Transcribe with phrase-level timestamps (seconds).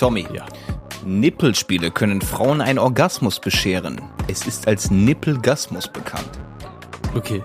[0.00, 0.26] Tommy.
[0.32, 0.44] Ja.
[1.04, 4.00] Nippelspiele können Frauen einen Orgasmus bescheren.
[4.28, 6.28] Es ist als Nippelgasmus bekannt.
[7.14, 7.42] Okay.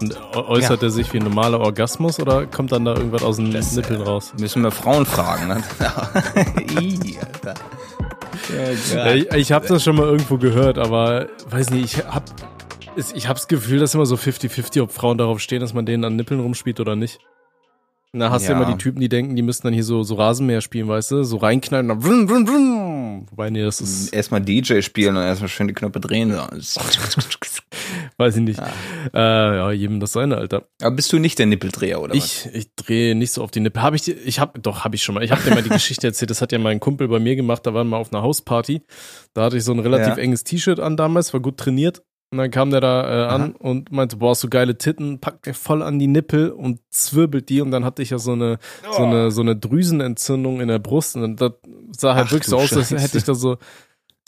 [0.00, 0.88] Und äußert Ja.
[0.88, 4.00] er sich wie ein normaler Orgasmus oder kommt dann da irgendwas aus den Das, Nippeln
[4.02, 4.32] äh, raus?
[4.38, 5.48] Müssen wir Frauen fragen.
[5.48, 5.62] Ne?
[7.22, 7.54] Alter.
[8.94, 12.24] Ja, ich ich habe das schon mal irgendwo gehört, aber weiß nicht, ich hab,
[12.96, 15.86] es- ich habe das Gefühl, dass immer so 50-50, ob Frauen darauf stehen, dass man
[15.86, 17.18] denen an Nippeln rumspielt oder nicht.
[18.18, 18.58] Da hast du Ja.
[18.60, 21.22] immer die Typen, die denken, die müssten dann hier so, so Rasenmäher spielen, weißt du?
[21.24, 23.26] So reinknallen und dann vrn, vrn, vrn.
[23.30, 26.30] Wobei, nee, das ist, Erstmal DJ spielen und erstmal schön die Knöpfe drehen.
[28.18, 28.58] Weiß ich nicht.
[28.58, 30.64] Äh, ja, jedem das seine, Alter.
[30.82, 32.46] Aber bist du nicht der Nippeldreher, oder was?
[32.46, 33.82] Ich, ich drehe nicht so auf die Nippe.
[33.82, 35.22] Habe ich, die- ich habe, doch, habe ich schon mal.
[35.22, 36.30] Ich habe dir mal die Geschichte erzählt.
[36.30, 37.66] Das hat ja mein Kumpel bei mir gemacht.
[37.66, 38.82] Da waren wir auf einer Hausparty.
[39.34, 40.22] Da hatte ich so ein relativ Ja.
[40.22, 42.02] enges T-Shirt an damals, war gut trainiert.
[42.32, 45.46] Und dann kam der da äh, an und meinte, boah, hast du geile Titten, packt
[45.46, 47.60] mir voll an die Nippel und zwirbelt die.
[47.60, 48.58] Und dann hatte ich ja so eine,
[48.96, 51.16] so eine, so eine Drüsenentzündung in der Brust.
[51.16, 51.52] Und das
[51.92, 52.98] sah halt Ach wirklich so aus, als Scheiße.
[53.00, 53.58] hätte ich da so,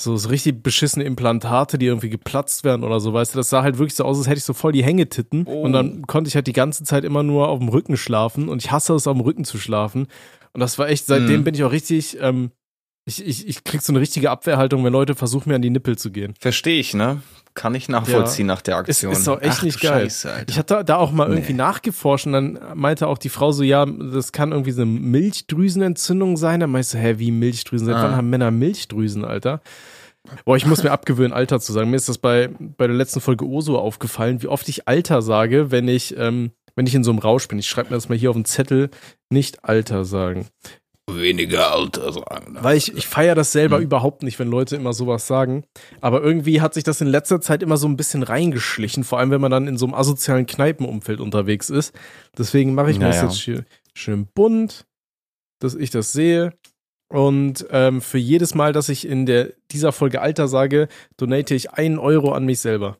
[0.00, 3.62] so, so richtig beschissene Implantate, die irgendwie geplatzt werden oder so, weißt du, das sah
[3.64, 5.62] halt wirklich so aus, als hätte ich so voll die Hängetitten Oh.
[5.62, 8.62] und dann konnte ich halt die ganze Zeit immer nur auf dem Rücken schlafen und
[8.64, 10.06] ich hasse es, auf dem Rücken zu schlafen
[10.52, 11.44] und das war echt, seitdem Mhm.
[11.44, 12.52] bin ich auch richtig, ähm,
[13.06, 15.98] ich, ich, ich krieg so eine richtige Abwehrhaltung, wenn Leute versuchen, mir an die Nippel
[15.98, 16.34] zu gehen.
[16.38, 17.22] Verstehe ich, ne?
[17.58, 19.12] Kann ich nachvollziehen nach der Ist, Aktion.
[19.12, 20.02] ist auch echt Ach, nicht du geil.
[20.04, 21.58] Scheiße, ich hatte da auch mal irgendwie Nee.
[21.58, 26.36] nachgeforscht und dann meinte auch die Frau so, ja, das kann irgendwie so eine Milchdrüsenentzündung
[26.36, 26.60] sein.
[26.60, 27.86] Dann meinte ich so, hä, wie Milchdrüsen?
[27.86, 28.02] Seit Ah.
[28.04, 29.60] wann haben Männer Milchdrüsen, Alter?
[30.44, 31.90] Boah, ich muss mir abgewöhnen, Alter zu sagen.
[31.90, 35.70] Mir ist das bei, bei der letzten Folge Oso aufgefallen, wie oft ich Alter sage,
[35.70, 37.58] wenn ich, ähm, wenn ich in so einem Rausch bin.
[37.58, 38.90] Ich schreibe mir das mal hier auf den Zettel,
[39.30, 40.46] nicht Alter sagen.
[41.16, 42.56] Weniger Alter sagen.
[42.60, 43.84] Weil ich, ich feiere das selber Hm.
[43.84, 45.64] überhaupt nicht, wenn Leute immer sowas sagen.
[46.00, 49.30] Aber irgendwie hat sich das in letzter Zeit immer so ein bisschen reingeschlichen, vor allem
[49.30, 51.94] wenn man dann in so einem asozialen Kneipenumfeld unterwegs ist.
[52.36, 53.28] Deswegen mache ich mir das Naja.
[53.28, 53.64] jetzt schön,
[53.94, 54.84] schön bunt,
[55.60, 56.52] dass ich das sehe.
[57.10, 61.70] Und ähm, für jedes Mal, dass ich in der, dieser Folge Alter sage, donate ich
[61.70, 62.98] einen Euro an mich selber.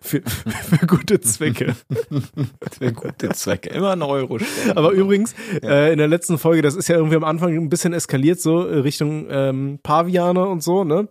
[0.00, 1.74] Für, für gute Zwecke.
[2.78, 3.70] Für gute Zwecke.
[3.70, 4.76] Immer ein Euro stellen.
[4.76, 5.68] Aber übrigens, Ja.
[5.70, 8.60] äh, in der letzten Folge, das ist ja irgendwie am Anfang ein bisschen eskaliert, so
[8.60, 11.08] Richtung ähm, Paviane und so, ne?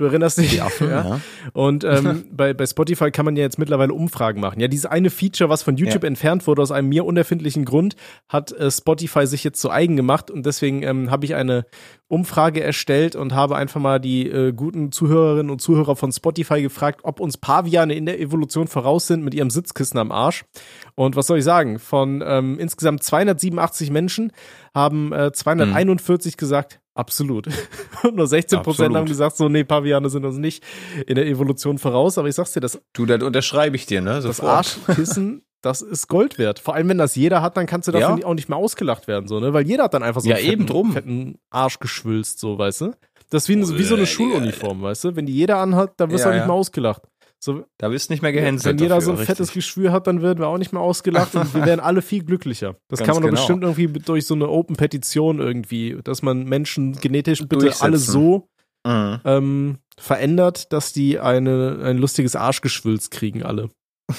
[0.00, 0.48] Du erinnerst dich?
[0.52, 1.20] Die Affen, ja.
[1.52, 4.58] Und ähm, bei, bei Spotify kann man ja jetzt mittlerweile Umfragen machen.
[4.58, 6.06] Ja, dieses eine Feature, was von YouTube Ja.
[6.08, 7.96] entfernt wurde, aus einem mir unerfindlichen Grund,
[8.26, 10.30] hat äh, Spotify sich jetzt zu eigen gemacht.
[10.30, 11.66] Und deswegen ähm, habe ich eine
[12.08, 17.00] Umfrage erstellt und habe einfach mal die äh, guten Zuhörerinnen und Zuhörer von Spotify gefragt,
[17.02, 20.46] ob uns Paviane in der Evolution voraus sind mit ihrem Sitzkissen am Arsch.
[20.94, 21.78] Und was soll ich sagen?
[21.78, 24.32] Von ähm, insgesamt 287 Menschen
[24.74, 27.48] haben äh, 241 gesagt, absolut.
[28.14, 30.62] Nur 16 Prozent haben gesagt, so, nee, Paviane sind uns nicht
[31.06, 32.16] in der Evolution voraus.
[32.18, 34.20] Aber ich sag's dir, das, Du, das unterschreibe ich dir, ne?
[34.20, 34.48] das Sofort.
[34.86, 36.58] Arschkissen, das ist Gold wert.
[36.58, 38.26] Vor allem, wenn das jeder hat, dann kannst du davon Ja.
[38.26, 39.52] auch nicht mehr ausgelacht werden, so, ne?
[39.52, 40.92] Weil jeder hat dann einfach so Ja, einen eben fetten, drum.
[40.92, 42.92] fetten Arsch geschwülst, so, weißt du?
[43.30, 44.06] Das ist wie, wie so eine Digga.
[44.06, 45.16] Schuluniform, weißt du?
[45.16, 47.02] Wenn die jeder anhat, dann wirst du auch nicht mehr ausgelacht.
[47.42, 48.74] So, Da wirst du nicht mehr gehänselt.
[48.78, 49.36] wenn jeder dafür, so ein richtig.
[49.36, 52.22] fettes Geschwür hat, dann werden wir auch nicht mehr ausgelacht und wir werden alle viel
[52.22, 52.76] glücklicher.
[52.88, 53.40] Das Ganz kann man doch genau.
[53.40, 58.46] bestimmt irgendwie durch so eine Open-Petition irgendwie, dass man Menschen genetisch bitte alle so
[58.86, 59.20] Mhm.
[59.26, 63.68] ähm, verändert, dass die eine, ein lustiges Arschgeschwülz kriegen, alle.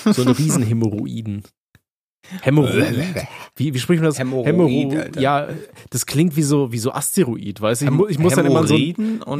[0.05, 1.43] So eine Riesenhämorrhoiden.
[2.41, 2.95] Hämorrhoid?
[3.55, 4.19] Wie, wie spricht man das?
[4.19, 5.19] Hämorrhoid, Alter.
[5.21, 5.47] Ja,
[5.89, 8.05] das klingt wie so, wie so Asteroid, weißt du?
[8.05, 8.95] Ich, ich muss dann immer an so, ich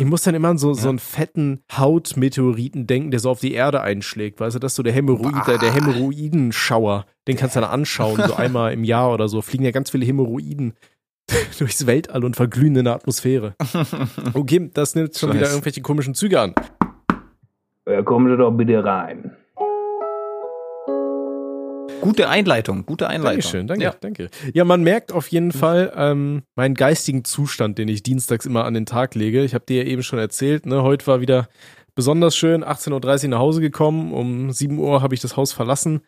[0.06, 0.90] muss dann immer an so, so Ja.
[0.90, 4.60] einen fetten Hautmeteoriten denken, der so auf die Erde einschlägt, weißt du?
[4.60, 7.06] Das ist so der Hämorrhoid, der, der Hämorrhoidenschauer.
[7.28, 9.42] Den kannst du dann anschauen, so einmal im Jahr oder so.
[9.42, 10.74] Fliegen ja ganz viele Hämorrhoiden
[11.60, 13.56] durchs Weltall und verglühen in der Atmosphäre.
[14.34, 15.54] Okay, das nimmt schon wieder Scheiße.
[15.54, 16.54] irgendwelche komischen Züge an.
[17.88, 19.32] Ja, kommen Sie doch bitte rein.
[22.02, 23.42] Gute Einleitung, gute Einleitung.
[23.42, 23.96] Dankeschön, danke, Ja.
[24.00, 24.30] danke.
[24.54, 28.74] Ja, man merkt auf jeden Fall ähm, meinen geistigen Zustand, den ich dienstags immer an
[28.74, 29.44] den Tag lege.
[29.44, 31.48] Ich habe dir ja eben schon erzählt, ne, heute war wieder
[31.96, 36.02] besonders schön, 18.30 Uhr nach Hause gekommen, um 7 Uhr habe ich das Haus verlassen,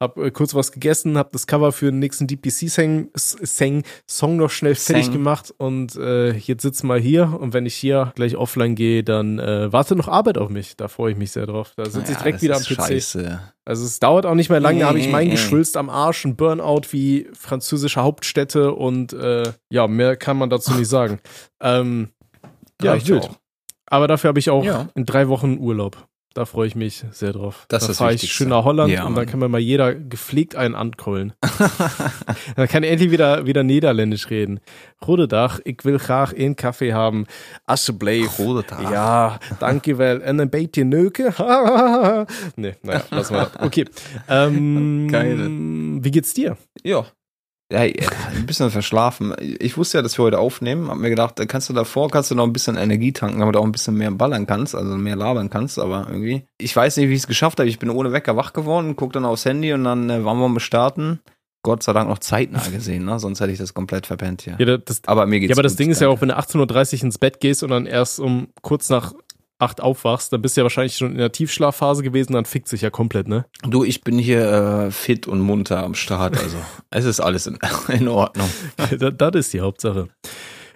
[0.00, 3.10] habe äh, kurz was gegessen, habe das Cover für den nächsten DPC-Song
[4.08, 5.12] Song noch schnell fertig Sang.
[5.14, 9.38] gemacht und äh, jetzt sitzen wir hier und wenn ich hier gleich offline gehe, dann
[9.38, 10.76] äh, wartet noch Arbeit auf mich.
[10.76, 11.72] Da freue ich mich sehr drauf.
[11.76, 12.74] Da sitze ich Ja, direkt wieder am PC.
[12.74, 13.40] Scheiße.
[13.64, 15.32] Also es dauert auch nicht mehr lange, da habe ich Nee, mein nee.
[15.34, 20.72] geschwülst am Arsch, ein Burnout wie französische Hauptstädte und äh, ja, mehr kann man dazu
[20.74, 21.20] nicht sagen.
[21.60, 22.08] Ähm,
[22.82, 23.24] ja, wild.
[23.24, 23.36] auch.
[23.86, 24.88] Aber dafür habe ich auch Ja.
[24.94, 26.06] in drei Wochen Urlaub.
[26.32, 27.64] Da freue ich mich sehr drauf.
[27.68, 30.54] Das da fahre ich schön nach Holland Ja, und dann kann mir mal jeder gepflegt
[30.54, 31.32] einen ankollen.
[32.56, 34.60] dann kann ich endlich wieder, wieder Niederländisch reden.
[35.00, 37.26] Goedendag, ik wil graag een Kaffee haben.
[37.66, 38.36] Alsjeblieft.
[38.36, 38.90] Goedendag.
[38.92, 40.20] Ja, danke wel.
[40.20, 41.34] En een beetje neuken.
[42.54, 43.30] nee, naja, wir das.
[43.60, 43.86] Okay.
[44.28, 45.36] Ähm, Geil.
[46.02, 46.56] Wie geht's dir?
[46.82, 47.04] Ja.
[47.72, 49.32] Ja, ein bisschen verschlafen.
[49.38, 50.88] Ich wusste ja, dass wir heute aufnehmen.
[50.88, 53.60] Hab mir gedacht, kannst du davor, kannst du noch ein bisschen Energie tanken, damit du
[53.60, 56.44] auch ein bisschen mehr ballern kannst, also mehr labern kannst, aber irgendwie.
[56.58, 57.68] Ich weiß nicht, wie ich es geschafft habe.
[57.68, 60.48] Ich bin ohne Wecker wach geworden, guck dann aufs Handy und dann äh, waren wir
[60.48, 61.20] mal starten.
[61.62, 63.20] Gott sei Dank noch zeitnah gesehen, ne?
[63.20, 64.56] Sonst hätte ich das komplett verpennt hier.
[64.58, 66.38] Ja, das, aber mir geht's ja, aber das gut, Ding ist ja auch, wenn du
[66.38, 69.12] 18.30 Uhr ins Bett gehst und dann erst um kurz nach
[69.60, 72.80] acht aufwachst, dann bist du ja wahrscheinlich schon in der Tiefschlafphase gewesen, dann fickt sich
[72.82, 73.44] ja komplett, ne?
[73.62, 76.56] Du, ich bin hier äh, fit und munter am Start, also
[76.90, 77.58] es ist alles in,
[77.88, 78.48] in Ordnung.
[78.98, 80.08] das, das ist die Hauptsache.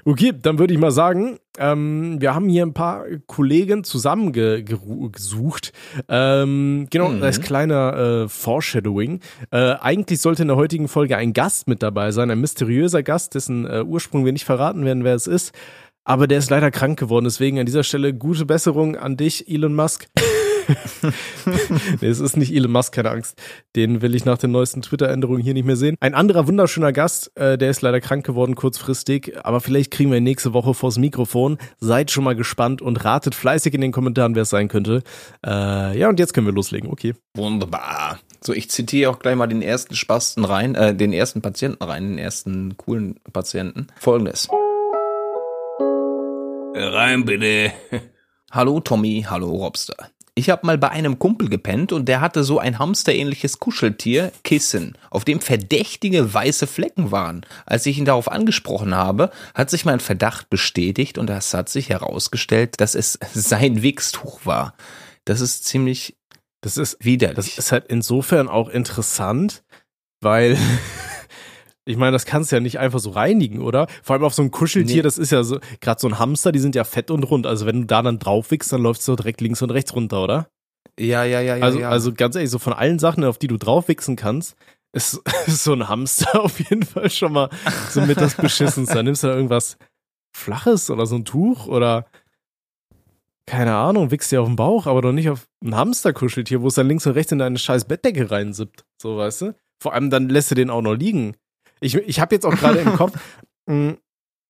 [0.06, 5.72] Okay, dann würde ich mal sagen, ähm, wir haben hier ein paar Kollegen zusammengesucht.
[6.08, 7.22] Ähm, genau, Mhm.
[7.22, 9.20] als kleiner äh, Foreshadowing.
[9.50, 13.34] Äh, eigentlich sollte in der heutigen Folge ein Gast mit dabei sein, ein mysteriöser Gast,
[13.34, 15.52] dessen äh, Ursprung wir nicht verraten werden, wer es ist.
[16.04, 19.74] Aber der ist leider krank geworden, deswegen an dieser Stelle gute Besserung an dich, Elon
[19.74, 20.06] Musk.
[22.00, 23.40] nee, es ist nicht Elon Musk, keine Angst.
[23.74, 25.96] Den will ich nach den neuesten Twitter-Änderungen hier nicht mehr sehen.
[26.00, 30.18] Ein anderer wunderschöner Gast, äh, der ist leider krank geworden kurzfristig, aber vielleicht kriegen wir
[30.18, 31.58] ihn nächste Woche vors Mikrofon.
[31.80, 35.02] Seid schon mal gespannt und ratet fleißig in den Kommentaren, wer es sein könnte.
[35.44, 37.14] Äh, ja, und jetzt können wir loslegen, okay.
[37.34, 38.18] Wunderbar.
[38.42, 42.08] So, ich zitiere auch gleich mal den ersten Spasten rein, äh, den ersten Patienten rein,
[42.08, 43.86] den ersten coolen Patienten.
[43.98, 44.48] Folgendes.
[46.76, 47.73] Rein bitte.
[48.50, 49.94] Hallo Tommy, hallo Robster.
[50.35, 54.99] Ich habe mal bei einem Kumpel gepennt und der hatte so ein hamsterähnliches Kuscheltier, Kissen,
[55.11, 57.47] auf dem verdächtige weiße Flecken waren.
[57.65, 61.91] Als ich ihn darauf angesprochen habe, hat sich mein Verdacht bestätigt und es hat sich
[61.91, 64.75] herausgestellt, dass es sein Wichstuch war.
[65.25, 66.17] Das ist ziemlich
[66.62, 67.37] Das ist, widerlich.
[67.37, 69.62] das ist halt insofern auch interessant,
[70.21, 70.59] weil
[71.86, 73.86] ich meine, das kannst du ja nicht einfach so reinigen, oder?
[74.02, 75.02] Vor allem auf so ein Kuscheltier, Nee.
[75.02, 77.46] das ist ja so, gerade so ein Hamster, die sind ja fett und rund.
[77.46, 80.22] Also wenn du da dann drauf wickst, dann läufst du direkt links und rechts runter,
[80.22, 80.48] oder?
[80.98, 81.64] ja, ja, ja, ja.
[81.64, 81.90] Also, ja.
[81.90, 84.54] also ganz ehrlich, so von allen Sachen, auf die du drauf wichsen kannst,
[84.92, 87.50] ist, ist so ein Hamster auf jeden Fall schon mal
[87.90, 88.94] so mit das Beschissenste.
[88.94, 89.76] Da nimmst du da irgendwas
[90.37, 92.06] Flaches oder so ein Tuch oder
[93.46, 96.75] keine Ahnung, wichst dir auf den Bauch, aber doch nicht auf ein Hamsterkuscheltier, wo es
[96.75, 98.87] dann links und rechts in deine scheiß Bettdecke reinsippt.
[99.00, 99.54] So, weißt du?
[99.82, 101.37] Vor allem dann lässt du den auch noch liegen.
[101.81, 103.12] Ich, ich habe jetzt auch gerade im Kopf,
[103.67, 103.97] mh,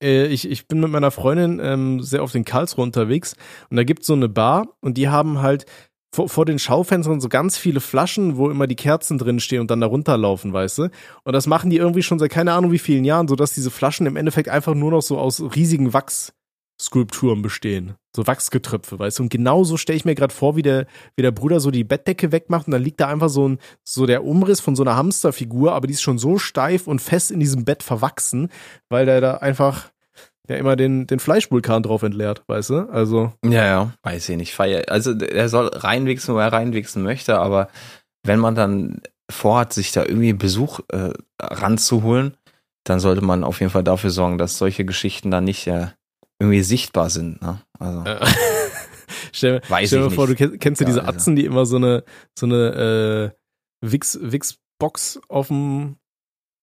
[0.03, 3.35] äh, ich, ich bin mit meiner Freundin ähm, sehr oft in Karlsruhe unterwegs
[3.71, 5.67] und da gibt's so eine Bar und die haben halt
[6.15, 9.71] vor, vor den Schaufenstern so ganz viele Flaschen, wo immer die Kerzen drin stehen und
[9.71, 10.83] dann da runterlaufen, weißt du?
[11.25, 14.07] Und das machen die irgendwie schon seit keine Ahnung wie vielen Jahren, sodass diese Flaschen
[14.07, 15.93] im Endeffekt einfach nur noch so aus riesigen
[16.79, 17.95] Wachsskulpturen bestehen.
[18.15, 19.25] So Wachsgetröpfe, weißt du?
[19.25, 20.87] Und genauso stelle ich mir gerade vor, wie der,
[21.17, 24.07] wie der Bruder so die Bettdecke wegmacht und dann liegt da einfach so ein, so
[24.07, 27.41] der Umriss von so einer Hamsterfigur, aber die ist schon so steif und fest in
[27.41, 28.51] diesem Bett verwachsen,
[28.89, 29.91] weil der da einfach
[30.49, 32.89] ja immer den, den Fleischvulkan drauf entleert, weißt du?
[32.91, 33.33] Also.
[33.45, 34.55] Ja, ja, weiß ich nicht.
[34.55, 34.85] Feier.
[34.89, 37.69] Also er soll reinwichsen, wo er reinwichsen möchte, aber
[38.25, 39.01] wenn man dann
[39.31, 41.11] vorhat, sich da irgendwie Besuch äh,
[41.41, 42.37] ranzuholen,
[42.85, 45.89] dann sollte man auf jeden Fall dafür sorgen, dass solche Geschichten dann nicht äh,
[46.41, 47.41] irgendwie sichtbar sind.
[47.43, 47.61] Ne?
[47.79, 48.27] Also Äh,
[49.33, 50.39] stell Weiß stell dir vor, du nicht.
[50.39, 51.13] kennst, kennst du Ja, diese also.
[51.13, 52.05] Atzen, die immer so eine,
[52.39, 53.33] so eine
[53.83, 55.97] äh, Wix, Wix-Box auf dem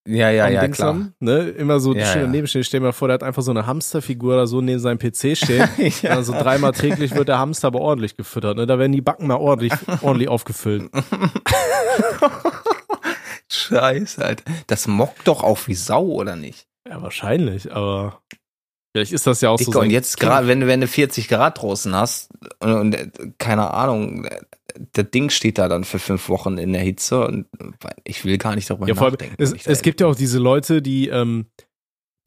[0.04, 0.88] ja, ja, ja, Dings klar.
[0.88, 1.50] haben, ne?
[1.50, 2.26] Immer so Ja, schön ja.
[2.26, 2.64] daneben stehen.
[2.64, 5.36] Stell dir mal vor, der hat einfach so eine Hamsterfigur oder so neben seinem PC
[5.36, 5.68] stehen.
[6.02, 6.10] ja.
[6.10, 8.66] Also dreimal täglich wird der Hamster aber ordentlich gefüttert, ne?
[8.66, 9.72] Da werden die Backen mal ordentlich,
[10.02, 10.90] ordentlich aufgefüllt.
[13.50, 14.44] Scheiße, Alter.
[14.66, 16.66] Das mockt doch auch wie Sau, oder nicht?
[16.88, 18.20] Ja, wahrscheinlich, aber
[18.92, 20.86] vielleicht ist das ja auch so Dicker, und sein jetzt gerade, wenn, du- wenn du
[20.86, 22.30] 40 Grad draußen hast
[22.60, 24.40] und, und äh, keine Ahnung, äh,
[24.92, 28.38] das Ding steht da dann für fünf Wochen in der Hitze und äh, ich will
[28.38, 29.34] gar nicht darüber Ja, nachdenken.
[29.38, 31.46] es, es gibt ja auch diese Leute, die, ähm,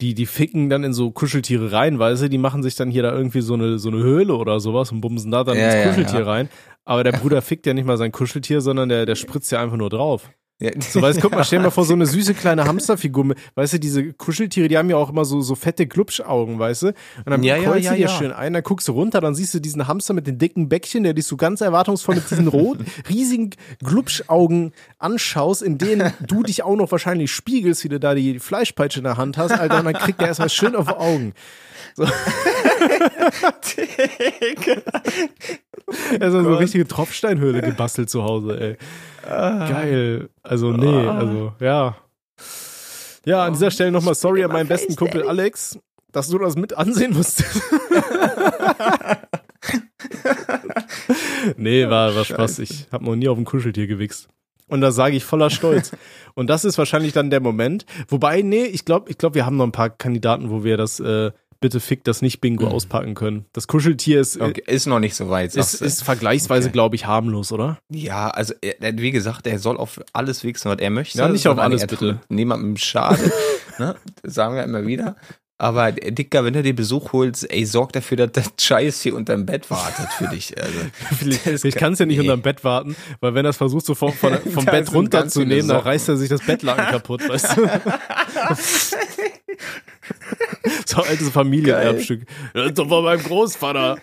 [0.00, 3.02] die, die ficken dann in so Kuscheltiere rein, weißt du, die machen sich dann hier
[3.02, 5.88] da irgendwie so eine, so eine Höhle oder sowas und bumsen da dann Ja, ins
[5.88, 6.26] Kuscheltier ja.
[6.26, 6.48] rein.
[6.84, 9.78] Aber der Bruder fickt ja nicht mal sein Kuscheltier, sondern der, der spritzt ja einfach
[9.78, 10.30] nur drauf.
[10.58, 10.70] Ja.
[10.80, 13.34] So, weißt du, guck mal, stell dir mal vor, so eine süße kleine Hamsterfigur.
[13.56, 16.86] Weißt du, diese Kuscheltiere, die haben ja auch immer so, so fette Glubschaugen, weißt du?
[16.88, 16.94] Und
[17.26, 18.08] dann Ja, ja, kreuzt ja, du dir ja.
[18.08, 21.04] schön ein, dann guckst du runter, dann siehst du diesen Hamster mit den dicken Bäckchen,
[21.04, 23.50] der dich so ganz erwartungsvoll mit diesen roten, riesigen
[23.84, 29.00] Glubschaugen anschaust, in denen du dich auch noch wahrscheinlich spiegelst, wie du da die Fleischpeitsche
[29.00, 31.32] in der Hand hast, Alter, und dann kriegt der erstmal schön auf die
[33.02, 34.82] Augen.
[36.20, 38.76] Also so eine richtige Tropfsteinhöhle gebastelt zu Hause, ey.
[39.28, 40.28] Geil.
[40.42, 41.96] Also, nee, also, ja.
[43.24, 45.78] Ja, an dieser Stelle nochmal sorry an meinen besten Kumpel Alex,
[46.12, 47.56] dass du das mit ansehen musstest.
[51.56, 52.60] nee, war, war Spaß.
[52.60, 54.28] Ich habe noch nie auf ein Kuscheltier gewichst.
[54.68, 55.92] Und da sage ich voller Stolz.
[56.34, 57.86] Und das ist wahrscheinlich dann der Moment.
[58.08, 61.00] Wobei, nee, ich glaube, ich glaub, wir haben noch ein paar Kandidaten, wo wir das
[61.00, 62.72] äh, bitte Fick das nicht Bingo Mhm.
[62.72, 63.46] auspacken können.
[63.52, 65.54] Das Kuscheltier ist, Okay, ist noch nicht so weit.
[65.54, 66.72] ist, ist vergleichsweise, Okay.
[66.72, 67.78] glaube ich, harmlos, oder?
[67.90, 71.18] Ja, also er, er- wie gesagt, er soll auf alles wichsen, was er möchte.
[71.18, 72.20] Ja, nicht auf alles, er bitte.
[72.28, 73.32] Niemandem schadet,
[73.78, 73.96] ne?
[74.22, 75.16] Das sagen wir immer wieder.
[75.58, 79.14] Aber äh, Dicker, wenn du dir Besuch holst, ey, sorg dafür, dass das Scheiß hier
[79.16, 80.52] unterm Bett wartet für dich.
[80.60, 80.78] Also,
[81.66, 82.24] Ich kann es ja nicht nee.
[82.24, 85.80] unterm Bett warten, weil wenn er es versucht, so vom, von, vom Bett runterzunehmen, dann
[85.80, 87.70] reißt er sich das Bettlaken kaputt, weißt du?
[90.86, 92.26] So altes Familienerbstück.
[92.54, 93.98] Das ist doch von meinem Großvater.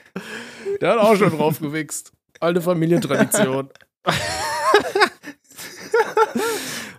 [0.82, 2.12] Der hat auch schon drauf gewichst.
[2.40, 3.70] Alte Familientradition.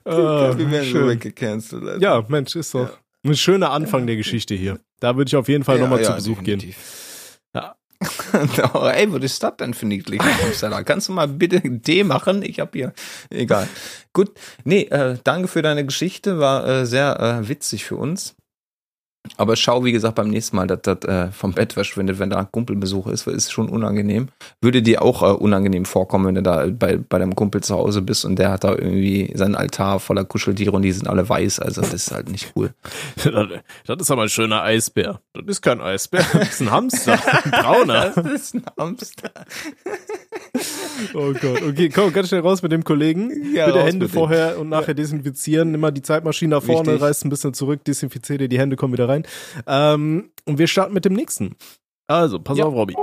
[0.06, 1.08] Ah, wir werden schön.
[1.08, 1.82] weggecancelt.
[1.82, 2.00] Also.
[2.00, 4.78] Ja, Mensch, ist doch ein schöner Anfang der Geschichte hier.
[5.00, 6.74] Da würde ich auf jeden Fall nochmal zu Besuch gehen.
[7.54, 7.76] Ja.
[8.74, 10.20] oh, ey, was ist das denn für niedlich?
[10.60, 12.42] Da kannst du mal bitte D machen?
[12.42, 12.92] Ich hab hier.
[13.30, 13.66] Egal.
[14.12, 14.32] Gut.
[14.64, 16.38] Nee, äh, danke für deine Geschichte.
[16.38, 18.36] War äh, sehr äh, witzig für uns.
[19.36, 22.38] Aber schau, wie gesagt, beim nächsten Mal, dass das äh, vom Bett verschwindet, wenn da
[22.38, 24.28] ein Kumpelbesuch ist, ist schon unangenehm.
[24.60, 28.02] Würde dir auch äh, unangenehm vorkommen, wenn du da bei, bei deinem Kumpel zu Hause
[28.02, 31.58] bist und der hat da irgendwie seinen Altar voller Kuscheltiere und die sind alle weiß.
[31.58, 32.74] Also das ist halt nicht cool.
[33.86, 35.20] Das ist aber ein schöner Eisbär.
[35.32, 36.24] Das ist kein Eisbär.
[36.32, 37.12] Das ist ein Hamster.
[37.44, 38.12] Ein brauner.
[38.14, 39.30] Das ist ein Hamster.
[41.14, 41.62] Oh Gott.
[41.62, 43.54] Okay, komm, ganz schnell raus mit dem Kollegen.
[43.54, 44.14] Ja, Bitte Hände mit dem.
[44.14, 45.70] vorher und nachher desinfizieren.
[45.70, 47.02] Nimm mal die Zeitmaschine nach vorne, Wichtig.
[47.02, 49.24] reißt ein bisschen zurück, desinfiziere dir die Hände, komm wieder rein.
[49.66, 51.56] Ähm, und wir starten mit dem nächsten.
[52.06, 52.64] Also, pass Ja.
[52.66, 52.94] auf, Robby.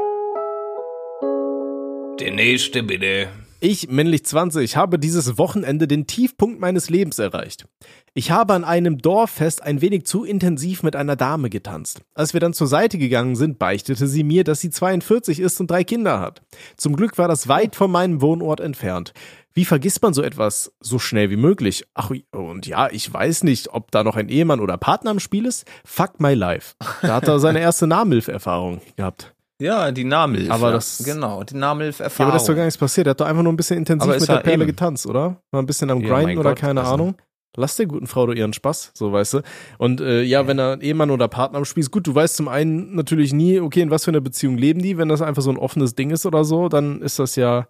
[2.20, 3.28] Der nächste bitte.
[3.63, 7.68] Ich, männlich 20, habe dieses Wochenende den Tiefpunkt meines Lebens erreicht.
[8.15, 12.01] Ich habe an einem Dorffest ein wenig zu intensiv mit einer Dame getanzt.
[12.15, 15.70] Als wir dann zur Seite gegangen sind, beichtete sie mir, dass sie 42 ist und
[15.70, 16.41] drei Kinder hat.
[16.75, 19.13] Zum Glück war das weit von meinem Wohnort entfernt.
[19.53, 21.86] Wie vergisst man so etwas so schnell wie möglich?
[21.94, 25.46] Ach, und ja, ich weiß nicht, ob da noch ein Ehemann oder Partner im Spiel
[25.46, 25.68] ist.
[25.86, 26.74] Fuck my life.
[27.03, 29.36] Da hat er seine erste Nahmilferfahrung gehabt.
[29.62, 30.50] Ja, die Nahmilf.
[30.51, 30.74] Aber ja.
[30.74, 32.30] das- genau, die Ja, Nahmilf-Erfahrung.
[32.32, 33.08] aber das ist doch gar nichts passiert.
[33.08, 34.72] Er hat doch einfach nur ein bisschen intensiv mit der ja Perle eben.
[34.72, 35.41] getanzt, oder?
[35.51, 37.15] War ein bisschen am Ja, Grinden mein oder Gott, keine also- Ahnung.
[37.58, 39.41] Lass der guten Frau doch ihren Spaß, so weißt du.
[39.77, 42.48] Und äh, ja, wenn er Ehemann oder Partner am Spiel ist, gut, du weißt zum
[42.48, 44.98] einen natürlich nie, okay, in was für einer Beziehung leben die.
[44.98, 47.68] Wenn das einfach so ein offenes Ding ist oder so, dann ist das ja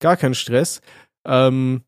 [0.00, 0.80] gar kein Stress.
[1.26, 1.82] Ähm,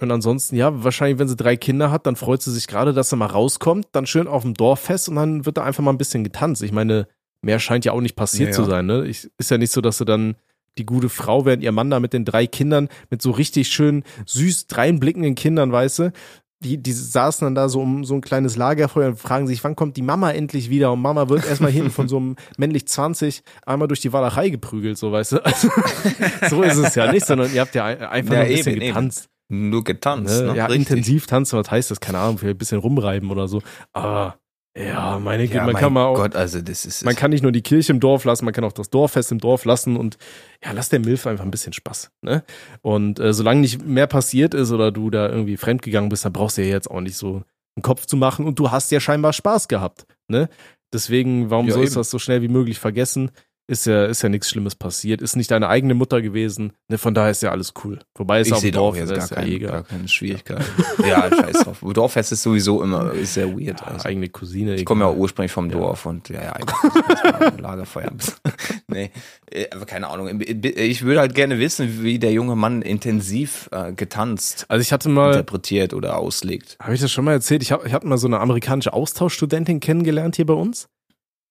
[0.00, 3.12] und ansonsten, ja, wahrscheinlich, wenn sie drei Kinder hat, dann freut sie sich gerade, dass
[3.12, 5.98] er mal rauskommt, dann schön auf dem Dorffest und dann wird da einfach mal ein
[5.98, 6.62] bisschen getanzt.
[6.62, 7.08] Ich meine,
[7.46, 9.06] mehr scheint ja auch nicht passiert Ja, zu sein, ne?
[9.06, 10.36] Ich, ist ja nicht so, dass sie dann
[10.78, 14.04] die gute Frau, während ihr Mann da mit den drei Kindern, mit so richtig schön
[14.26, 16.12] süß dreinblickenden Kindern, weißt du,
[16.60, 19.76] die, die saßen dann da so um so ein kleines Lagerfeuer und fragen sich, wann
[19.76, 20.90] kommt die Mama endlich wieder?
[20.92, 24.98] Und Mama wird erstmal hinten von so einem männlich 20 einmal durch die Walachei geprügelt,
[24.98, 25.44] so weißt du.
[25.44, 25.68] Also,
[26.50, 28.72] so ist es ja nicht, sondern ihr habt ja ein- einfach Ja, nur ein bisschen
[28.72, 28.88] eben, eben.
[28.94, 29.28] getanzt.
[29.48, 30.46] Nur getanzt, Ne?
[30.52, 30.56] ne?
[30.56, 30.90] Ja, Richtig.
[30.90, 32.00] intensiv tanzen, was heißt das?
[32.00, 33.62] Keine Ahnung, vielleicht ein bisschen rumreiben oder so.
[33.92, 34.36] Aber
[34.76, 37.04] ja, meine Güte, Ja, man mein kann mal auch, Gott, also das ist.
[37.04, 39.38] man kann nicht nur die Kirche im Dorf lassen, man kann auch das Dorffest im
[39.38, 40.18] Dorf lassen und
[40.62, 42.10] ja, lass der Milf einfach ein bisschen Spaß.
[42.22, 42.44] Ne?
[42.82, 46.58] Und äh, solange nicht mehr passiert ist oder du da irgendwie fremdgegangen bist, dann brauchst
[46.58, 47.42] du ja jetzt auch nicht so
[47.76, 50.06] einen Kopf zu machen und du hast ja scheinbar Spaß gehabt.
[50.28, 50.48] Ne?
[50.92, 53.30] Deswegen, warum Ja, sollst du das so schnell wie möglich vergessen?
[53.68, 55.20] Ist ja, ist ja nichts Schlimmes passiert.
[55.20, 56.72] Ist nicht deine eigene Mutter gewesen.
[56.86, 57.98] Ne, von daher ist ja alles cool.
[58.14, 60.06] Wobei es ich auf dem auch Dorf jetzt ist, gar, ja kein, eh gar keine
[60.06, 60.64] Schwierigkeit.
[61.08, 61.84] ja, scheiß drauf.
[61.92, 63.80] Dorffest ist sowieso immer ist sehr weird.
[63.80, 64.08] Ja, Also.
[64.08, 64.76] eigene Cousine.
[64.76, 68.12] Ich komme ja auch ursprünglich vom Dorf und ja, ja, einfach Lagerfeuer.
[68.86, 69.10] nee,
[69.50, 70.40] äh, aber keine Ahnung.
[70.40, 75.08] Ich würde halt gerne wissen, wie der junge Mann intensiv äh, getanzt, Also ich hatte
[75.08, 76.76] mal, interpretiert oder auslegt.
[76.80, 77.62] Habe ich das schon mal erzählt?
[77.62, 80.88] Ich, hab, ich hatte mal so eine amerikanische Austauschstudentin kennengelernt hier bei uns.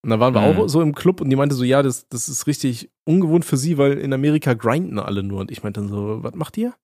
[0.05, 0.59] Und da waren wir Mhm.
[0.59, 3.57] auch so im Club und die meinte so, ja, das, das ist richtig ungewohnt für
[3.57, 5.39] sie, weil in Amerika grinden alle nur.
[5.39, 6.75] Und ich meinte dann so, was macht ihr?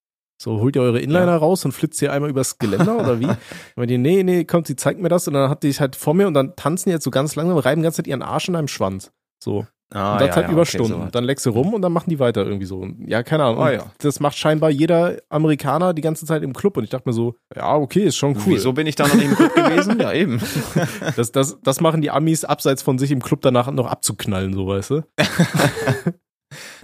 [0.42, 1.38] So, holt ihr eure Inliner Ja.
[1.38, 3.28] raus und flitzt ihr einmal übers Geländer oder wie?
[3.70, 5.96] Ich meinte, nee, nee, kommt, sie zeigt mir das und dann hat die es halt
[5.96, 8.24] vor mir und dann tanzen die jetzt so ganz langsam, reiben die ganze Zeit ihren
[8.24, 9.12] Arsch in einem Schwanz.
[9.40, 9.68] So.
[9.94, 10.94] Ah, und das ja, halt ja, über okay, Stunden.
[10.94, 11.12] sowas.
[11.12, 12.88] dann leckst du rum und dann machen die weiter irgendwie so.
[13.06, 13.62] Ja, keine Ahnung.
[13.62, 13.84] Ah, ja.
[14.00, 16.78] Das macht scheinbar jeder Amerikaner die ganze Zeit im Club.
[16.78, 18.44] Und ich dachte mir so, ja, okay, ist schon cool.
[18.56, 20.00] Wieso bin ich da noch nicht im Club gewesen?
[20.00, 20.42] Ja, eben.
[21.18, 24.68] Das, das, das machen die Amis abseits von sich im Club danach noch abzuknallen, so
[24.68, 25.02] weißt du?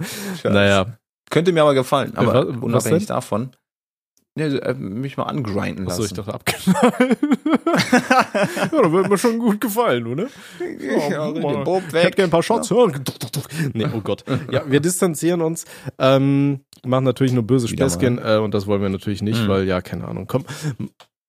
[0.44, 0.98] Naja.
[1.30, 3.14] Könnte mir aber gefallen, aber wa- was unabhängig denn?
[3.14, 3.50] davon.
[4.38, 6.02] Ja, äh, mich mal angrinden lassen.
[6.02, 7.16] Achso, ich dachte abknallen.
[8.10, 10.26] ja, da wird mir schon gut gefallen, oder?
[11.10, 11.64] ja, den mal.
[11.64, 12.70] Bob Ich hätte gerne ein paar Shots.
[12.70, 12.86] Ja.
[13.72, 14.24] Nee, oh Gott.
[14.50, 15.64] Ja, wir distanzieren uns,
[15.98, 17.88] ähm, machen natürlich nur böse Wieder.
[17.88, 19.48] Späßchen äh, und das wollen wir natürlich nicht, Mhm.
[19.48, 20.26] weil, ja, keine Ahnung.
[20.26, 20.44] Komm,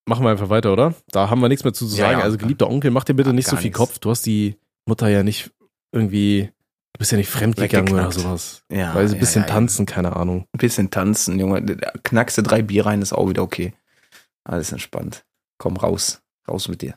[0.06, 0.94] machen wir einfach weiter, oder?
[1.12, 2.20] Da haben wir nichts mehr zu Ja, sagen.
[2.20, 2.24] ja.
[2.24, 3.78] Also, geliebter Onkel, mach dir bitte Ja, nicht so viel nichts.
[3.78, 4.00] Kopf.
[4.00, 5.52] Du hast die Mutter ja nicht
[5.92, 6.50] irgendwie,
[6.94, 8.64] du bist ja nicht fremdgegangen oder sowas.
[8.72, 10.46] Ja, Weil sie ein bisschen ja, ja, tanzen, keine Ahnung.
[10.54, 11.64] Ein bisschen tanzen, Junge.
[12.04, 13.74] Knackst du drei Bier rein, ist auch wieder okay.
[14.44, 15.26] Alles entspannt.
[15.58, 16.22] Komm raus.
[16.48, 16.96] Raus mit dir.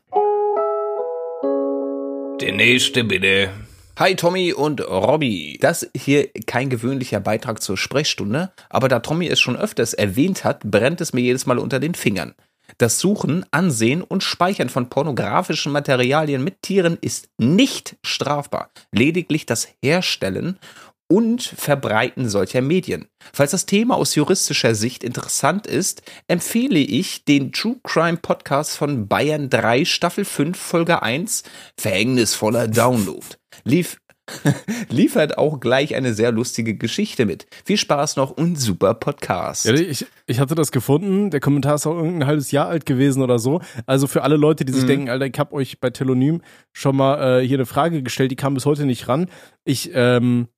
[2.40, 3.50] Der nächste bitte.
[3.98, 5.58] Hi Tommy und Robby.
[5.60, 10.62] Das hier kein gewöhnlicher Beitrag zur Sprechstunde, aber da Tommy es schon öfters erwähnt hat,
[10.64, 12.34] brennt es mir jedes Mal unter den Fingern.
[12.78, 18.70] Das Suchen, Ansehen und Speichern von pornografischen Materialien mit Tieren ist nicht strafbar.
[18.92, 20.58] Lediglich das Herstellen
[21.12, 23.06] und Verbreiten solcher Medien.
[23.34, 29.08] Falls das Thema aus juristischer Sicht interessant ist, empfehle ich den True Crime Podcast von
[29.08, 31.42] Bayern 3 Staffel 5 Folge 1
[31.78, 33.26] Verhängnisvoller Download.
[33.64, 33.98] Lief
[34.88, 37.46] liefert auch gleich eine sehr lustige Geschichte mit.
[37.64, 39.64] Viel Spaß noch und super Podcast.
[39.64, 41.30] Ja, ich, ich hatte das gefunden.
[41.30, 43.60] Der Kommentar ist auch irgendein halbes Jahr alt gewesen oder so.
[43.86, 44.88] Also für alle Leute, die sich mhm.
[44.88, 48.36] denken, Alter, ich habe euch bei Telonym schon mal äh, hier eine Frage gestellt, die
[48.36, 49.28] kam bis heute nicht ran.
[49.64, 50.48] Ich ähm,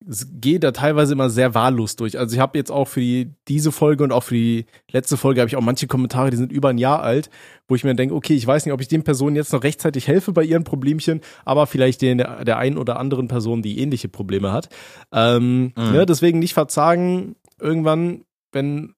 [0.00, 2.18] gehe da teilweise immer sehr wahllos durch.
[2.18, 5.40] Also ich habe jetzt auch für die, diese Folge und auch für die letzte Folge
[5.40, 7.30] habe ich auch manche Kommentare, die sind über ein Jahr alt,
[7.66, 10.06] wo ich mir denke, okay, ich weiß nicht, ob ich den Personen jetzt noch rechtzeitig
[10.06, 14.52] helfe bei ihren Problemchen, aber vielleicht den, der einen oder anderen Person, die ähnliche Probleme
[14.52, 14.68] hat.
[15.12, 15.92] Ähm, mhm.
[15.92, 17.34] ne, deswegen nicht verzagen.
[17.60, 18.94] Irgendwann, wenn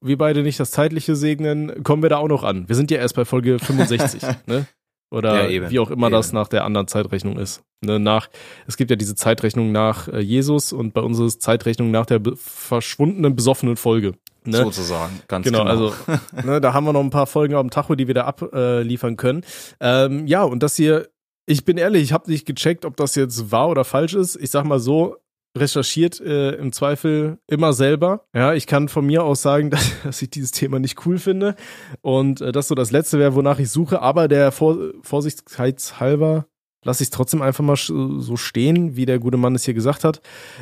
[0.00, 2.68] wir beide nicht das Zeitliche segnen, kommen wir da auch noch an.
[2.68, 4.22] Wir sind ja erst bei Folge 65.
[4.46, 4.66] ne?
[5.14, 6.14] Oder ja, wie auch immer eben.
[6.14, 7.62] das nach der anderen Zeitrechnung ist.
[7.80, 8.28] Ne, nach,
[8.66, 12.20] es gibt ja diese Zeitrechnung nach äh, Jesus und bei uns ist Zeitrechnung nach der
[12.36, 14.14] verschwundenen, besoffenen Folge.
[14.44, 14.58] Ne?
[14.58, 15.60] Sozusagen, ganz genau.
[15.60, 15.70] genau.
[15.70, 15.94] Also,
[16.44, 19.12] ne, da haben wir noch ein paar Folgen auf dem Tacho, die wir da abliefern
[19.12, 19.44] äh, können.
[19.80, 21.08] Ähm, ja, und das hier,
[21.46, 24.36] ich bin ehrlich, ich habe nicht gecheckt, ob das jetzt wahr oder falsch ist.
[24.36, 25.16] Ich sag mal so,
[25.56, 28.26] recherchiert äh, im Zweifel immer selber.
[28.34, 31.54] Ja, ich kann von mir aus sagen, dass, dass ich dieses Thema nicht cool finde
[32.00, 34.02] und äh, das so das Letzte wäre, wonach ich suche.
[34.02, 36.46] Aber der Vor Vorsichtshalber
[36.84, 40.04] lasse ich es trotzdem einfach mal so stehen, wie der gute Mann es hier gesagt
[40.04, 40.20] hat.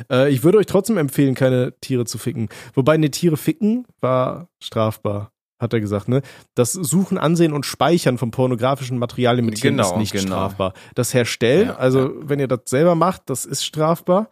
[0.09, 2.49] Äh, ich würde euch trotzdem empfehlen, keine Tiere zu ficken.
[2.73, 5.33] Wobei eine Tiere ficken war strafbar
[5.63, 6.21] hat er gesagt, ne?
[6.53, 10.35] Das Suchen, Ansehen und Speichern von pornografischen Materialien mit Tieren genau, ist nicht genau.
[10.35, 10.73] strafbar.
[10.93, 12.11] Das Herstellen, ja, also ja.
[12.19, 14.29] wenn ihr das selber macht, das ist strafbar.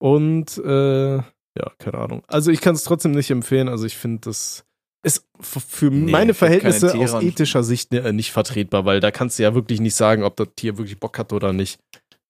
[0.00, 2.22] Und äh, ja, keine Ahnung.
[2.26, 3.68] Also ich kann es trotzdem nicht empfehlen.
[3.68, 4.64] Also ich finde das
[5.02, 9.42] ist für nee, meine Verhältnisse aus ethischer Sicht äh, nicht vertretbar, weil da kannst du
[9.42, 11.80] ja wirklich nicht sagen, ob das Tier wirklich Bock hat oder nicht.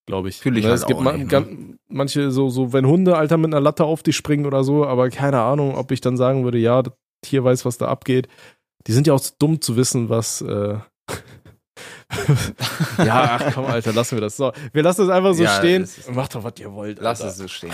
[0.06, 0.38] Glaube ich.
[0.38, 1.78] Fühle ich ne, halt es gibt ma nicht, ne?
[1.88, 5.10] manche so, so, wenn Hunde, Alter, mit einer Latte auf dich springen oder so, aber
[5.10, 8.28] keine Ahnung, ob ich dann sagen würde, ja, das Tier weiß, was da abgeht.
[8.86, 10.78] Die sind ja auch zu dumm zu wissen, was, äh,
[12.98, 14.36] ja, ach komm, Alter, lassen wir das.
[14.36, 15.88] So, wir lassen es einfach so ja, stehen.
[16.12, 16.98] Macht doch, was ihr wollt.
[16.98, 17.02] Alter.
[17.02, 17.72] Lass es so stehen.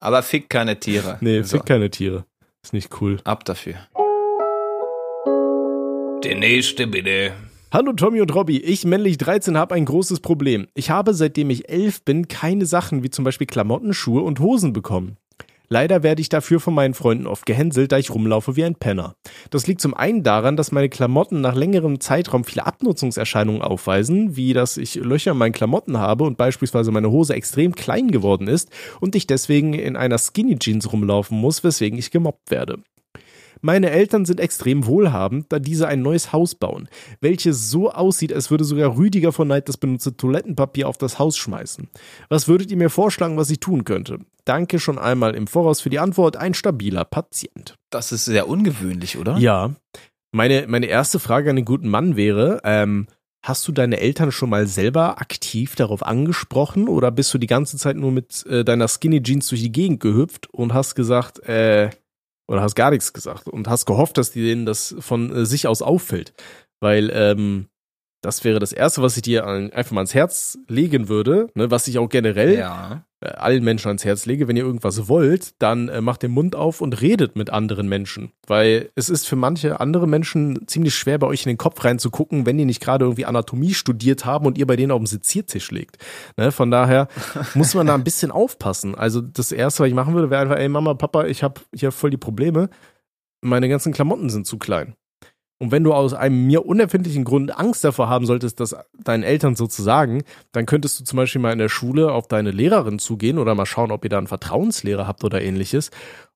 [0.00, 1.18] Aber fick keine Tiere.
[1.20, 1.58] Nee, so.
[1.58, 2.24] fick keine Tiere.
[2.62, 3.18] Ist nicht cool.
[3.24, 3.74] Ab dafür.
[6.24, 7.32] Der nächste bitte.
[7.72, 10.66] Hallo Tommy und Robby, ich männlich 13 habe ein großes Problem.
[10.74, 14.72] Ich habe seitdem ich 11 bin keine Sachen wie zum Beispiel Klamotten, Schuhe und Hosen
[14.72, 15.18] bekommen.
[15.72, 19.14] Leider werde ich dafür von meinen Freunden oft gehänselt, da ich rumlaufe wie ein Penner.
[19.50, 24.52] Das liegt zum einen daran, dass meine Klamotten nach längerem Zeitraum viele Abnutzungserscheinungen aufweisen, wie
[24.52, 28.68] dass ich Löcher in meinen Klamotten habe und beispielsweise meine Hose extrem klein geworden ist
[28.98, 32.82] und ich deswegen in einer Skinny Jeans rumlaufen muss, weswegen ich gemobbt werde.
[33.60, 36.88] Meine Eltern sind extrem wohlhabend, da diese ein neues Haus bauen,
[37.20, 41.36] welches so aussieht, als würde sogar Rüdiger von Neid das benutzte Toilettenpapier auf das Haus
[41.36, 41.88] schmeißen.
[42.28, 44.18] Was würdet ihr mir vorschlagen, was ich tun könnte?
[44.44, 47.74] Danke schon einmal im Voraus für die Antwort, ein stabiler Patient.
[47.90, 49.36] Das ist sehr ungewöhnlich, oder?
[49.38, 49.70] Ja.
[50.32, 53.06] Meine, meine erste Frage an den guten Mann wäre, ähm,
[53.42, 57.78] Hast du deine Eltern schon mal selber aktiv darauf angesprochen oder bist du die ganze
[57.78, 61.88] Zeit nur mit äh, deiner Skinny Jeans durch die Gegend gehüpft und hast gesagt, äh,
[62.46, 65.80] oder hast gar nichts gesagt und hast gehofft, dass denen das von äh, sich aus
[65.80, 66.34] auffällt.
[66.80, 67.68] Weil ähm,
[68.20, 71.88] das wäre das Erste, was ich dir einfach mal ans Herz legen würde, ne, was
[71.88, 73.06] ich auch generell ja.
[73.20, 74.48] Äh, allen Menschen ans Herz lege.
[74.48, 78.32] Wenn ihr irgendwas wollt, dann äh, macht den Mund auf und redet mit anderen Menschen.
[78.46, 82.46] Weil es ist für manche andere Menschen ziemlich schwer, bei euch in den Kopf reinzugucken,
[82.46, 85.70] wenn die nicht gerade irgendwie Anatomie studiert haben und ihr bei denen auf dem Seziertisch
[85.70, 85.98] legt.
[86.36, 87.08] Ne, von daher
[87.54, 88.94] muss man da ein bisschen aufpassen.
[88.94, 91.92] Also das Erste, was ich machen würde, wäre einfach, ey Mama, Papa, ich habe hier
[91.92, 92.70] voll die Probleme.
[93.42, 94.94] Meine ganzen Klamotten sind zu klein.
[95.60, 99.56] Und wenn du aus einem mir unerfindlichen Grund Angst davor haben solltest, das deinen Eltern
[99.56, 102.98] so zu sagen, dann könntest du zum Beispiel mal in der Schule auf deine Lehrerin
[102.98, 105.90] zugehen oder mal schauen, ob ihr da einen Vertrauenslehrer habt oder ähnliches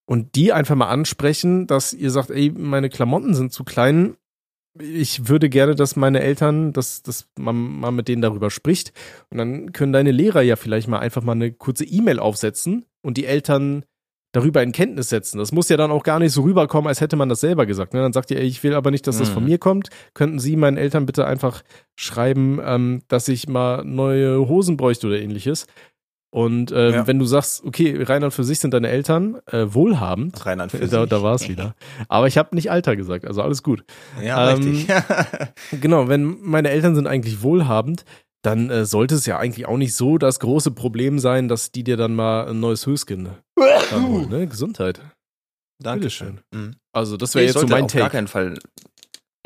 [0.06, 4.16] und die einfach mal ansprechen, dass ihr sagt, ey, meine Klamotten sind zu klein.
[4.78, 8.92] Ich würde gerne, dass meine Eltern, dass, dass man mal mit denen darüber spricht.
[9.30, 13.16] Und dann können deine Lehrer ja vielleicht mal einfach mal eine kurze E-Mail aufsetzen und
[13.16, 13.84] die Eltern
[14.34, 15.38] darüber in Kenntnis setzen.
[15.38, 17.94] Das muss ja dann auch gar nicht so rüberkommen, als hätte man das selber gesagt.
[17.94, 18.00] Ne?
[18.02, 19.48] Dann sagt ihr, ey, ich will aber nicht, dass das von mhm.
[19.50, 19.88] mir kommt.
[20.12, 21.62] Könnten Sie meinen Eltern bitte einfach
[21.94, 25.66] schreiben, ähm, dass ich mal neue Hosen bräuchte oder ähnliches.
[26.30, 27.06] Und ähm, Ja.
[27.06, 30.68] wenn du sagst, okay, rein und für sich sind deine Eltern äh, wohlhabend, Rein an
[30.68, 31.08] für da, sich.
[31.08, 31.76] da war es wieder.
[32.08, 33.84] Aber ich habe nicht Alter gesagt, also alles gut.
[34.20, 34.88] Ja, Ähm, richtig.
[35.80, 38.04] Genau, wenn meine Eltern sind eigentlich wohlhabend,
[38.44, 41.82] dann äh, sollte es ja eigentlich auch nicht so das große Problem sein, dass die
[41.82, 44.46] dir dann mal ein neues Höschen ranholen, ne?
[44.46, 45.00] Gesundheit.
[45.82, 46.40] Dankeschön.
[46.52, 46.76] Mhm.
[46.92, 48.12] Also das wäre jetzt so mein auf gar Take.
[48.12, 48.58] keinen Fall.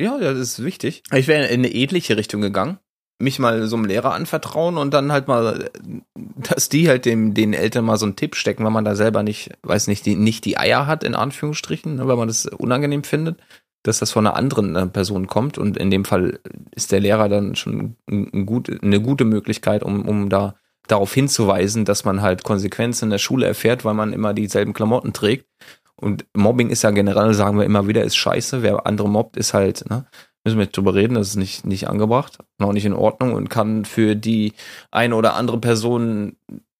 [0.01, 1.03] Ja, das ist wichtig.
[1.13, 2.79] Ich wäre in eine ähnliche Richtung gegangen.
[3.21, 5.69] Mich mal so einem Lehrer anvertrauen und dann halt mal,
[6.15, 9.23] dass die halt dem, den Eltern mal so einen Tipp stecken, wenn man da selber
[9.23, 13.03] nicht, weiß nicht, die, nicht die Eier hat, in Anführungsstrichen, ne, weil man das unangenehm
[13.03, 13.41] findet,
[13.83, 15.57] dass das von einer anderen äh, Person kommt.
[15.57, 16.39] Und in dem Fall
[16.71, 20.55] ist der Lehrer dann schon ein, gut, eine gute Möglichkeit, um, um da
[20.87, 25.13] darauf hinzuweisen, dass man halt Konsequenzen in der Schule erfährt, weil man immer dieselben Klamotten
[25.13, 25.47] trägt.
[25.95, 28.63] Und Mobbing ist ja generell, sagen wir immer wieder, ist scheiße.
[28.63, 30.05] Wer andere mobbt, ist halt, ne,
[30.43, 33.49] müssen wir nicht drüber reden, das ist nicht, nicht angebracht, noch nicht in Ordnung und
[33.49, 34.53] kann für die
[34.91, 36.37] eine oder andere Person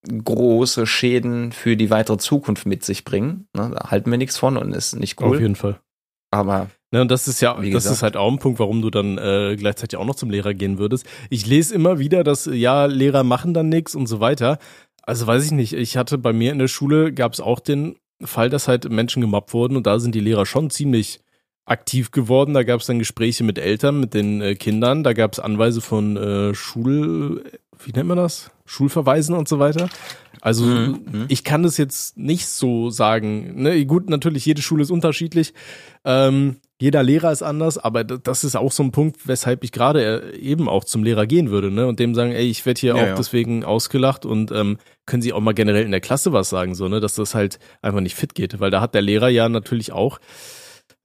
[0.08, 3.48] große Schäden für die weitere Zukunft mit sich bringen.
[3.56, 5.42] Ne, da halten wir nichts von und ist nicht Auf cool.
[5.42, 5.80] jeden Fall.
[6.32, 9.20] Aber Ne, und das ist ja, das ist halt auch ein Punkt, warum du dann
[9.20, 11.06] äh, gleichzeitig auch noch zum Lehrer gehen würdest.
[11.30, 14.58] Ich lese immer wieder, dass ja Lehrer machen dann nichts und so weiter.
[15.04, 15.74] Also weiß ich nicht.
[15.74, 19.22] Ich hatte bei mir in der Schule gab es auch den Fall, dass halt Menschen
[19.22, 21.20] gemobbt wurden und da sind die Lehrer schon ziemlich
[21.66, 22.56] aktiv geworden.
[22.56, 25.04] Da gab es dann Gespräche mit Eltern, mit den äh, Kindern.
[25.04, 27.44] Da gab es Anweise von äh, Schul,
[27.84, 28.50] wie nennt man das?
[28.66, 29.90] Schulverweisen und so weiter.
[30.42, 31.26] Also Mhm, mhm.
[31.28, 33.62] ich kann das jetzt nicht so sagen.
[33.62, 33.86] Ne?
[33.86, 35.54] Gut, natürlich, jede Schule ist unterschiedlich.
[36.06, 40.34] Ähm, jeder Lehrer ist anders, aber das ist auch so ein Punkt, weshalb ich gerade
[40.34, 41.86] äh, eben auch zum Lehrer gehen würde, ne?
[41.88, 43.16] Und dem sagen, ey, ich werde hier Ja, auch ja.
[43.16, 46.88] deswegen ausgelacht und ähm, können Sie auch mal generell in der Klasse was sagen, so,
[46.88, 47.02] ne?
[47.02, 48.60] Dass das halt einfach nicht fit geht.
[48.62, 50.20] Weil da hat der Lehrer ja natürlich auch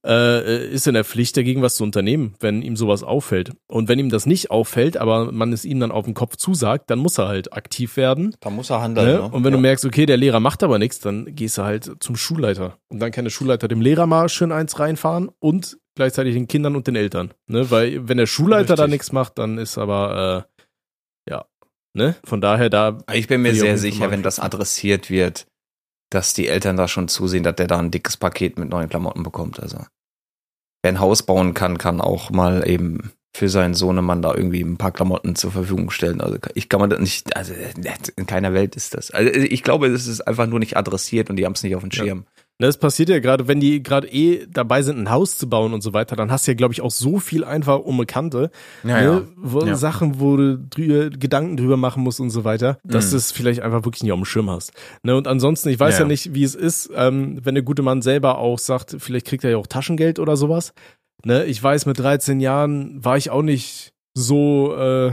[0.05, 3.53] äh, ist in der Pflicht, dagegen was zu unternehmen, wenn ihm sowas auffällt.
[3.67, 6.91] Und wenn ihm das nicht auffällt, aber man es ihm dann auf den Kopf zusagt,
[6.91, 8.35] dann muss er halt aktiv werden.
[8.41, 9.07] da muss er handeln.
[9.07, 9.15] Ne?
[9.15, 9.23] Ne?
[9.23, 12.17] Und wenn du merkst, okay, der Lehrer macht aber nichts, dann gehst du halt zum
[12.17, 12.79] Schulleiter.
[12.89, 16.77] Und dann kann der Schulleiter dem Lehrer mal schön eins reinfahren und gleichzeitig den Kindern
[16.77, 17.33] und den Eltern.
[17.47, 17.71] Ne?
[17.71, 20.47] Weil wenn der Schulleiter da nichts macht, dann ist aber,
[21.27, 21.47] äh, ja,
[21.95, 22.17] ne?
[22.25, 25.47] Von daher da, Ich bin mir sehr sicher, wenn das adressiert wird,
[26.15, 29.23] dass die Eltern da schon zusehen, dass der da ein dickes Paket mit neuen Klamotten
[29.23, 29.61] bekommt.
[29.61, 29.79] Also
[30.83, 34.77] wer ein Haus bauen kann, kann auch mal eben für seinen Sohnemann da irgendwie ein
[34.77, 36.21] paar Klamotten zur Verfügung stellen.
[36.21, 37.53] Also ich kann man das nicht, also
[38.17, 39.11] in keiner Welt ist das.
[39.11, 41.83] Also ich glaube, es ist einfach nur nicht adressiert und die haben es nicht auf
[41.83, 42.05] dem Ja.
[42.05, 42.19] Schirm.
[42.19, 42.25] ne,
[42.59, 45.83] das passiert ja gerade, wenn die gerade eh dabei sind, ein Haus zu bauen und
[45.83, 48.51] so weiter, dann hast du ja, glaube ich, auch so viel einfach Unbekannte.
[48.85, 49.75] ne, Wo, Ja.
[49.75, 53.11] Sachen, wo du drüber, Gedanken drüber machen musst und so weiter, dass Mhm.
[53.11, 54.73] du es vielleicht einfach wirklich nicht auf dem Schirm hast.
[55.03, 56.09] Ne, und ansonsten, ich weiß Ja, ja, ja.
[56.09, 59.51] nicht, wie es ist, ähm, wenn der gute Mann selber auch sagt, vielleicht kriegt er
[59.51, 60.73] ja auch Taschengeld oder sowas.
[61.25, 65.13] Ne, ich weiß, mit 13 Jahren war ich auch nicht so, äh,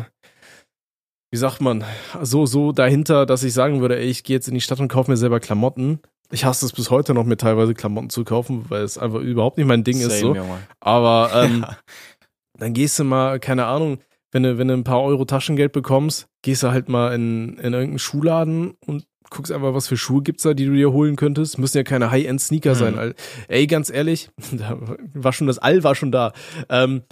[1.31, 1.83] wie sagt man,
[2.21, 4.89] so, so dahinter, dass ich sagen würde, ey, ich gehe jetzt in die Stadt und
[4.89, 5.99] kaufe mir selber Klamotten.
[6.31, 9.57] Ich hasse es bis heute noch, mir teilweise Klamotten zu kaufen, weil es einfach überhaupt
[9.57, 10.33] nicht mein Ding ist so.
[10.35, 10.59] Junge.
[10.79, 11.65] Aber ähm,
[12.57, 13.99] dann gehst du mal, keine Ahnung,
[14.31, 17.73] wenn du, wenn du ein paar Euro Taschengeld bekommst, gehst du halt mal in, in
[17.73, 21.57] irgendeinen Schuhladen und guckst einfach, was für Schuhe gibt's da, die du dir holen könntest.
[21.57, 22.75] Müssen ja keine High-End-Sneaker Mhm.
[22.75, 23.13] sein.
[23.47, 24.77] Ey, ganz ehrlich, da
[25.13, 26.31] war schon das All war schon da.
[26.69, 27.03] Ähm,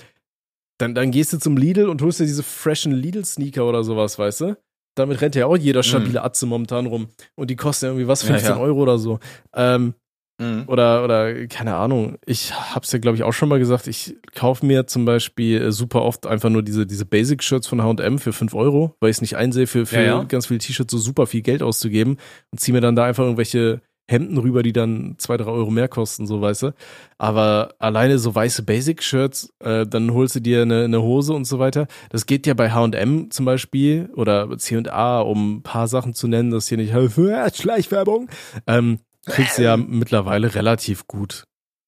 [0.78, 4.42] dann, dann gehst du zum Lidl und holst dir diese freshen Lidl-Sneaker oder sowas, weißt
[4.42, 4.58] du?
[5.00, 7.08] Damit rennt ja auch jeder stabile Atze momentan rum.
[7.36, 8.30] Und die kosten irgendwie was, Mhm.
[8.30, 8.62] Ja, 15 ja.
[8.62, 9.20] Euro oder so.
[9.56, 9.94] Ähm,
[10.42, 10.64] Mhm.
[10.68, 12.18] oder, oder keine Ahnung.
[12.26, 13.88] Ich hab's ja, glaube ich, auch schon mal gesagt.
[13.88, 18.20] Ich kaufe mir zum Beispiel äh, super oft einfach nur diese, diese Basic-Shirts von H&M
[18.20, 20.24] für 5 Euro, weil ich es nicht einsehe, für, für ja.
[20.24, 22.18] ganz viele T-Shirts so super viel Geld auszugeben
[22.52, 25.88] und ziehe mir dann da einfach irgendwelche Hemden rüber, die dann zwei, drei Euro mehr
[25.88, 26.74] kosten, so weißt du.
[27.18, 31.60] Aber alleine so weiße Basic-Shirts, äh, dann holst du dir eine, eine Hose und so
[31.60, 31.88] weiter.
[32.10, 36.50] Das geht ja bei H&M zum Beispiel oder C&A, um ein paar Sachen zu nennen,
[36.50, 36.94] das hier nicht
[37.56, 38.30] Schleichwerbung.
[38.66, 41.44] Ähm, kriegst du ja mittlerweile relativ gut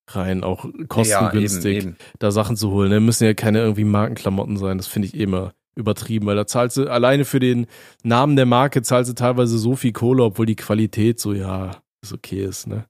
[0.07, 1.97] rein, auch kostengünstig, Ja, eben, eben.
[2.19, 2.89] da Sachen zu holen.
[2.89, 2.99] Ne?
[2.99, 4.77] Müssen ja keine irgendwie Markenklamotten sein.
[4.77, 7.65] Das finde ich eh immer übertrieben, weil da zahlst du alleine für den
[8.03, 12.13] Namen der Marke zahlst du teilweise so viel Kohle, obwohl die Qualität so, ja, ist
[12.13, 12.85] okay ist, ne?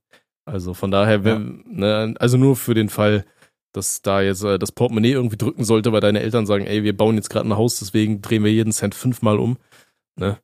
[0.46, 3.26] Also von daher, wenn, ne, also nur für den Fall,
[3.74, 6.96] dass da jetzt äh, das Portemonnaie irgendwie drücken sollte, weil deine Eltern sagen, ey, wir
[6.96, 9.58] bauen jetzt gerade ein Haus, deswegen drehen wir jeden Cent fünfmal um.
[10.20, 10.40] Ne?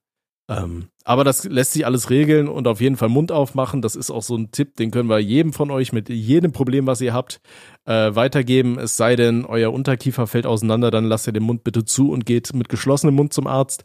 [0.49, 3.81] Ähm, aber das lässt sich alles regeln und auf jeden Fall Mund aufmachen.
[3.81, 6.87] Das ist auch so ein Tipp, den können wir jedem von euch mit jedem Problem,
[6.87, 7.41] was ihr habt,
[7.85, 8.79] äh, weitergeben.
[8.79, 12.25] Es sei denn, euer Unterkiefer fällt auseinander, dann lasst ihr den Mund bitte zu und
[12.25, 13.83] geht mit geschlossenem Mund zum Arzt,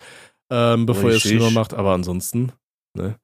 [0.50, 1.74] ähm, bevor ihr es schlimmer macht.
[1.74, 2.52] Aber ansonsten,
[2.96, 3.16] ne,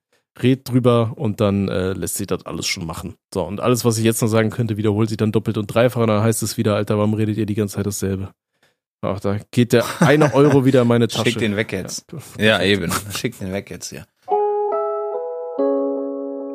[0.42, 3.16] redet drüber und dann äh, lässt sich das alles schon machen.
[3.32, 6.02] So, und alles, was ich jetzt noch sagen könnte, wiederholt sich dann doppelt und dreifach
[6.02, 8.30] und dann heißt es wieder, Alter, warum redet ihr die ganze Zeit dasselbe?
[9.00, 11.30] Ach, da geht der eine Euro wieder in meine Tasche.
[11.30, 12.04] Schick den weg jetzt.
[12.38, 12.92] Ja, eben.
[13.14, 14.04] Schick den weg jetzt, ja.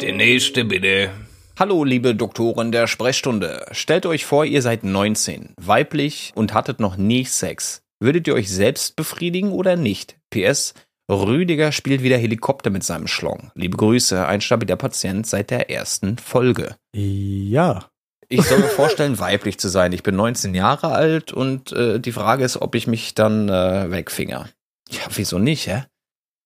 [0.01, 1.11] Der nächste bitte.
[1.57, 3.67] Hallo, liebe Doktoren der Sprechstunde.
[3.71, 7.83] Stellt euch vor, ihr seid 19, weiblich und hattet noch nie Sex.
[7.99, 10.17] Würdet ihr euch selbst befriedigen oder nicht?
[10.29, 10.73] PS,
[11.09, 13.51] Rüdiger spielt wieder Helikopter mit seinem Schlong.
[13.55, 16.75] Liebe Grüße, ein stabiler Patient seit der ersten Folge.
[16.95, 17.89] Ja.
[18.29, 19.91] Ich soll mir vorstellen, weiblich zu sein.
[19.91, 23.91] Ich bin 19 Jahre alt und äh, die Frage ist, ob ich mich dann äh,
[23.91, 24.49] wegfinger.
[24.89, 25.83] Ja, wieso nicht, hä?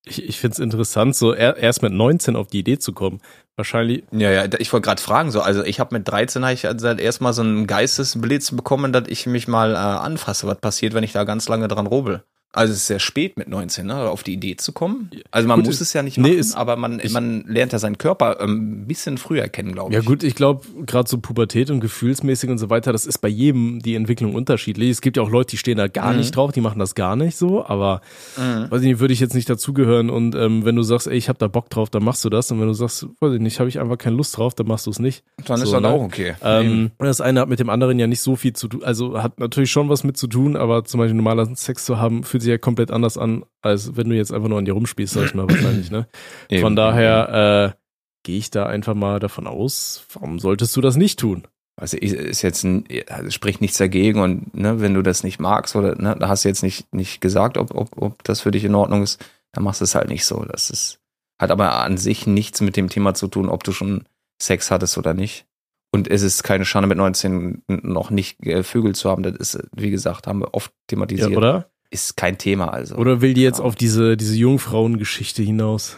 [0.05, 3.21] Ich, ich finde es interessant, so er, erst mit 19 auf die Idee zu kommen.
[3.57, 4.03] Wahrscheinlich.
[4.11, 6.87] Ja, ja, ich wollte gerade fragen, so, also ich habe mit 13 habe ich also
[6.87, 11.11] erstmal so einen Geistesblitz bekommen, dass ich mich mal äh, anfasse, was passiert, wenn ich
[11.11, 12.23] da ganz lange dran robel.
[12.57, 15.11] Also es ist sehr spät mit 19, ne, auf die Idee zu kommen.
[15.31, 17.71] Also man Gut, muss es ja nicht nee, machen, ist- aber man, ich- man lernt
[17.73, 19.95] ja seinen Körper ähm, ein bisschen früher kennen, glaube ich.
[19.95, 23.27] Ja gut, ich glaube, gerade so Pubertät und gefühlsmäßig und so weiter, das ist bei
[23.27, 24.89] jedem die Entwicklung unterschiedlich.
[24.89, 26.17] Es gibt ja auch Leute, die stehen da gar Mhm.
[26.19, 28.01] nicht drauf, die machen das gar nicht so, aber
[28.37, 28.71] Mhm.
[28.71, 31.29] weiß ich nicht, würde ich jetzt nicht dazugehören und ähm, wenn du sagst, ey, ich
[31.29, 33.59] habe da Bock drauf, dann machst du das und wenn du sagst, weiß ich nicht,
[33.59, 35.23] habe ich einfach keine Lust drauf, dann machst du es nicht.
[35.45, 35.89] Dann ist So, das ne?
[35.89, 36.33] auch okay.
[36.41, 39.39] Ähm, das eine hat mit dem anderen ja nicht so viel zu tun, also hat
[39.39, 42.46] natürlich schon was mit zu tun, aber zum Beispiel normaler Sex zu haben, fühlt sich
[42.47, 45.33] ja komplett anders an, als wenn du jetzt einfach nur an dir rumspielst, sag ich
[45.33, 46.07] mal wahrscheinlich, ne?
[46.49, 47.77] Eben, Von daher äh,
[48.23, 51.43] gehe ich da einfach mal davon aus, warum solltest du das nicht tun?
[51.79, 55.75] Also ist- jetzt ein, also spricht nichts dagegen und ne, wenn du das nicht magst
[55.75, 58.63] oder ne, da hast du jetzt nicht nicht gesagt, ob, ob, ob das für dich
[58.63, 60.43] in Ordnung ist, dann machst du es halt nicht so.
[60.45, 60.99] Das ist
[61.39, 64.05] hat aber an sich nichts mit dem Thema zu tun, ob du schon
[64.41, 65.45] Sex hattest oder nicht.
[65.93, 69.21] Und es ist keine Schande mit 19 noch nicht äh, Vögel zu haben.
[69.23, 71.37] Das ist, wie gesagt, haben wir oft Ja, thematisiert.
[71.37, 71.69] oder?
[71.89, 72.95] Ist kein Thema also.
[72.95, 73.65] Oder will die jetzt Ja.
[73.65, 75.97] auf diese, diese Jungfrauengeschichte hinaus?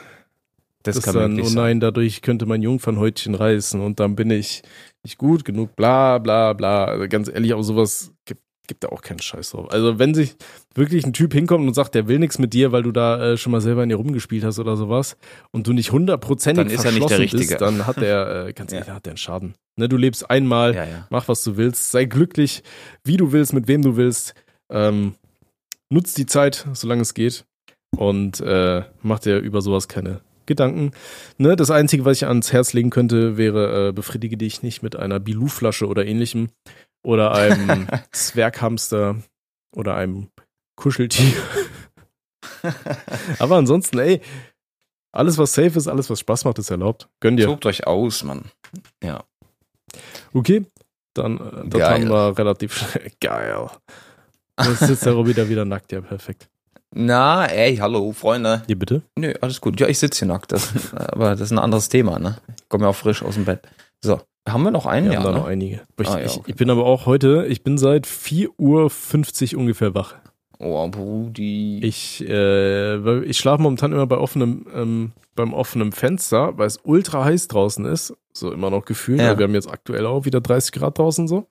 [0.83, 4.61] das dass kann dann, oh nein, dadurch könnte mein Jungfernhäutchen reißen und dann bin ich
[5.03, 6.85] nicht gut genug, bla bla bla.
[6.85, 9.69] Also ganz ehrlich, auf sowas gibt, gibt da auch keinen Scheiß drauf.
[9.73, 10.35] Also wenn sich
[10.75, 13.37] wirklich ein Typ hinkommt und sagt, der will nichts mit dir, weil du da äh,
[13.37, 15.17] schon mal selber in dir rumgespielt hast oder sowas
[15.51, 17.45] und du nicht hundertprozentig Dann ist er nicht der Richtige.
[17.45, 18.77] bist, dann hat der, äh, ganz Ja.
[18.79, 19.55] ehrlich, hat der einen Schaden.
[19.75, 21.07] Ne, du lebst einmal, Ja, ja.
[21.09, 22.63] mach was du willst, sei glücklich,
[23.03, 24.33] wie du willst, mit wem du willst.
[24.69, 25.15] Ähm,
[25.89, 27.45] nutz die Zeit, solange es geht.
[27.97, 30.91] Und äh, mach dir über sowas keine Gedanken.
[31.37, 34.95] Ne, das Einzige, was ich ans Herz legen könnte, wäre, äh, befriedige dich nicht mit
[34.95, 36.49] einer Bilou-Flasche oder ähnlichem.
[37.03, 39.17] Oder einem Zwerghamster
[39.75, 40.29] oder einem
[40.75, 41.33] Kuscheltier.
[43.39, 44.21] Aber ansonsten, ey,
[45.11, 47.09] alles, was safe ist, alles, was Spaß macht, ist erlaubt.
[47.19, 47.45] Gönn dir.
[47.45, 48.45] Tobt euch aus, Mann.
[49.03, 49.23] Ja.
[50.33, 50.65] Okay,
[51.13, 53.11] dann äh, das haben wir relativ schnell.
[53.19, 53.69] Geil.
[54.65, 56.49] Jetzt sitzt der Robby da wieder nackt, ja, perfekt.
[56.93, 58.63] Na, ey, hallo, Freunde.
[58.65, 59.03] Hier bitte?
[59.15, 59.79] Nö, alles gut.
[59.79, 60.51] Ja, ich sitze hier nackt.
[60.51, 62.37] Das, aber das ist ein anderes Thema, ne?
[62.57, 63.61] Ich komme ja auch frisch aus dem Bett.
[64.03, 65.07] So, haben wir noch einen?
[65.07, 65.37] Wir ja, haben da ne?
[65.37, 65.81] noch einige.
[65.99, 66.41] Ich, Ah, ja, okay.
[66.47, 70.15] ich bin aber auch heute, ich bin seit 4.50 Uhr ungefähr wach.
[70.57, 71.79] Oh, Brudi.
[71.83, 77.23] Ich, äh, ich schlafe momentan immer bei offenem, ähm, beim offenen Fenster, weil es ultra
[77.23, 78.13] heiß draußen ist.
[78.33, 79.19] So immer noch gefühlt.
[79.19, 79.37] Ja.
[79.37, 81.47] Wir haben jetzt aktuell auch wieder 30 Grad draußen so.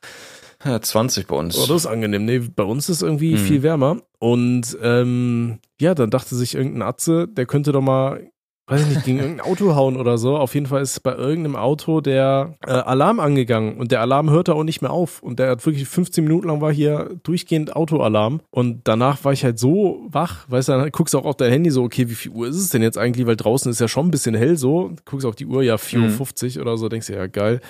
[0.64, 1.57] Ja, 20 bei uns.
[1.59, 2.25] Oh, das ist angenehm.
[2.25, 3.38] Nee, bei uns ist irgendwie Mhm.
[3.38, 3.99] viel wärmer.
[4.18, 8.29] Und ähm, ja, dann dachte sich irgendein Atze, der könnte doch mal,
[8.66, 10.37] weiß ich nicht, gegen irgendein Auto hauen oder so.
[10.37, 14.55] Auf jeden Fall ist bei irgendeinem Auto der äh, Alarm angegangen und der Alarm hörte
[14.57, 15.23] auch nicht mehr auf.
[15.23, 18.40] Und der hat wirklich 15 Minuten lang war hier durchgehend Autoalarm.
[18.51, 21.53] Und danach war ich halt so wach, weißt du, dann guckst du auch auf dein
[21.53, 23.27] Handy so, okay, wie viel Uhr ist es denn jetzt eigentlich?
[23.29, 24.90] Weil draußen ist ja schon ein bisschen hell so.
[25.05, 27.61] Guckst auf die Uhr, ja, 4.50 Uhr oder so, denkst du, ja, geil.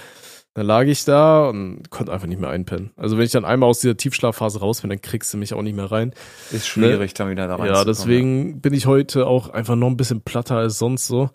[0.58, 2.90] Dann lag ich da und konnte einfach nicht mehr einpennen.
[2.96, 5.62] Also wenn ich dann einmal aus dieser Tiefschlafphase raus bin, dann kriegst du mich auch
[5.62, 6.12] nicht mehr rein.
[6.50, 9.96] Ist schwierig, dann wieder da rein Ja, deswegen bin ich heute auch einfach noch ein
[9.96, 11.30] bisschen platter als sonst so.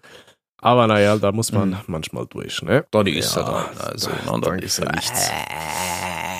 [0.58, 1.78] Aber naja, da muss man Mhm.
[1.88, 2.84] manchmal durch, ne?
[2.92, 3.66] Da die ist Ja, ja dran.
[3.94, 5.32] Also, ne, danke ist ja nichts.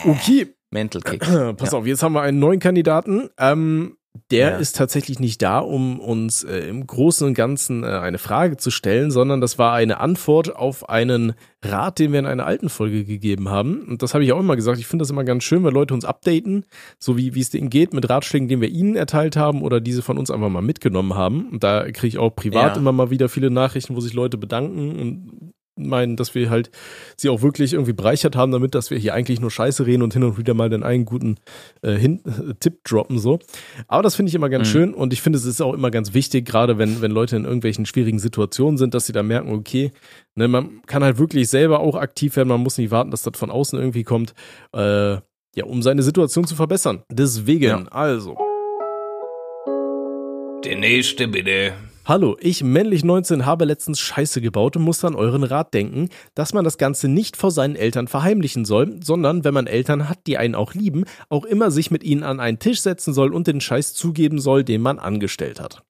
[0.06, 1.22] Okay, Mental Kick.
[1.58, 1.78] pass Ja.
[1.78, 3.30] auf, jetzt haben wir einen neuen Kandidaten.
[3.38, 3.96] Ähm,
[4.32, 4.58] der Ja.
[4.58, 8.70] ist tatsächlich nicht da, um uns äh, im Großen und Ganzen äh, eine Frage zu
[8.70, 13.06] stellen, sondern das war eine Antwort auf einen Rat, den wir in einer alten Folge
[13.06, 13.82] gegeben haben.
[13.88, 14.78] Und das habe ich auch immer gesagt.
[14.80, 16.66] Ich finde das immer ganz schön, wenn Leute uns updaten,
[17.00, 20.02] so wie wie es denen geht mit Ratschlägen, die wir ihnen erteilt haben oder diese
[20.04, 21.50] von uns einfach mal mitgenommen haben.
[21.50, 22.82] Und da kriege ich auch privat Ja.
[22.82, 26.70] immer mal wieder viele Nachrichten, wo sich Leute bedanken und meinen, dass wir halt
[27.18, 30.14] sie auch wirklich irgendwie bereichert haben, damit, dass wir hier eigentlich nur Scheiße reden und
[30.14, 31.38] hin und wieder mal den einen guten
[31.82, 33.40] äh, hin äh, Tipp droppen so.
[33.88, 34.72] Aber das finde ich immer ganz Mhm.
[34.72, 37.46] schön und ich finde, es ist auch immer ganz wichtig, gerade wenn wenn Leute in
[37.46, 39.92] irgendwelchen schwierigen Situationen sind, dass sie da merken, okay,
[40.36, 43.38] ne, man kann halt wirklich selber auch aktiv werden, man muss nicht warten, dass das
[43.38, 44.34] von außen irgendwie kommt,
[44.76, 45.14] äh,
[45.56, 47.04] ja, um seine Situation zu verbessern.
[47.12, 47.84] Deswegen, Ja.
[47.92, 48.38] also.
[50.64, 51.74] Der nächste bitte.
[52.06, 56.54] Hallo, ich männlich 19 habe letztens Scheiße gebaut und muss an euren Rat denken, dass
[56.54, 60.38] man das Ganze nicht vor seinen Eltern verheimlichen soll, sondern wenn man Eltern hat, die
[60.38, 63.62] einen auch lieben, auch immer sich mit ihnen an einen Tisch setzen soll und den
[63.62, 65.82] Scheiß zugeben soll, den man angestellt hat.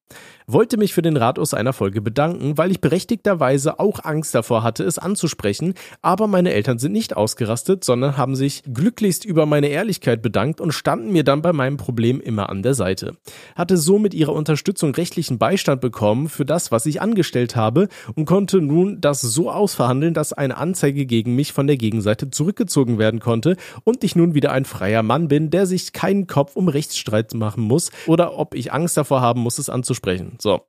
[0.47, 4.63] Wollte mich für den Rat aus einer Folge bedanken, weil ich berechtigterweise auch Angst davor
[4.63, 9.67] hatte, es anzusprechen, aber meine Eltern sind nicht ausgerastet, sondern haben sich glücklichst über meine
[9.67, 13.13] Ehrlichkeit bedankt und standen mir dann bei meinem Problem immer an der Seite.
[13.55, 18.25] Hatte so mit ihrer Unterstützung rechtlichen Beistand bekommen für das, was ich angestellt habe und
[18.25, 23.19] konnte nun das so ausverhandeln, dass eine Anzeige gegen mich von der Gegenseite zurückgezogen werden
[23.19, 27.33] konnte und ich nun wieder ein freier Mann bin, der sich keinen Kopf um Rechtsstreit
[27.33, 30.32] machen muss oder ob ich Angst davor haben muss, es anzusprechen.
[30.39, 30.65] So.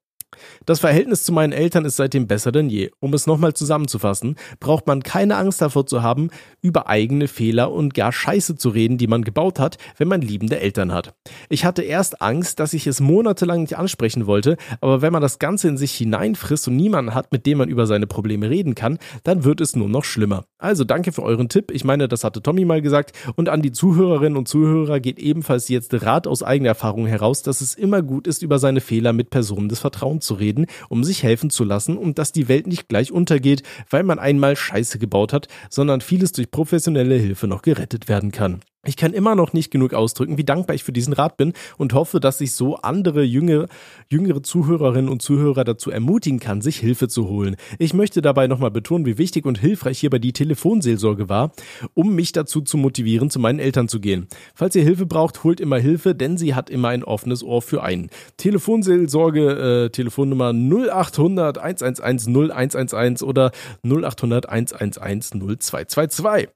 [0.66, 2.90] Das Verhältnis zu meinen Eltern ist seitdem besser denn je.
[3.00, 7.94] Um es nochmal zusammenzufassen, braucht man keine Angst davor zu haben, über eigene Fehler und
[7.94, 11.14] gar Scheiße zu reden, die man gebaut hat, wenn man liebende Eltern hat.
[11.48, 15.38] Ich hatte erst Angst, dass ich es monatelang nicht ansprechen wollte, aber wenn man das
[15.38, 18.98] Ganze in sich hineinfrisst und niemanden hat, mit dem man über seine Probleme reden kann,
[19.22, 20.44] dann wird es nur noch schlimmer.
[20.58, 21.70] Also danke für euren Tipp.
[21.70, 23.12] Ich meine, das hatte Tommy mal gesagt.
[23.36, 27.60] Und an die Zuhörerinnen und Zuhörer geht ebenfalls jetzt Rat aus eigener Erfahrung heraus, dass
[27.60, 31.22] es immer gut ist, über seine Fehler mit Personen des Vertrauens zu reden, um sich
[31.22, 35.32] helfen zu lassen und dass die Welt nicht gleich untergeht, weil man einmal Scheiße gebaut
[35.32, 38.60] hat, sondern vieles durch professionelle Hilfe noch gerettet werden kann.
[38.86, 41.94] Ich kann immer noch nicht genug ausdrücken, wie dankbar ich für diesen Rat bin und
[41.94, 43.66] hoffe, dass ich so andere jüngere,
[44.10, 47.56] jüngere Zuhörerinnen und Zuhörer dazu ermutigen kann, sich Hilfe zu holen.
[47.78, 51.52] Ich möchte dabei nochmal betonen, wie wichtig und hilfreich hierbei die Telefonseelsorge war,
[51.94, 54.28] um mich dazu zu motivieren, zu meinen Eltern zu gehen.
[54.54, 57.82] Falls ihr Hilfe braucht, holt immer Hilfe, denn sie hat immer ein offenes Ohr für
[57.82, 58.10] einen.
[58.36, 63.50] Telefonseelsorge, äh, Telefonnummer 0800 111 0111 oder
[63.82, 66.48] 0800 111 0222.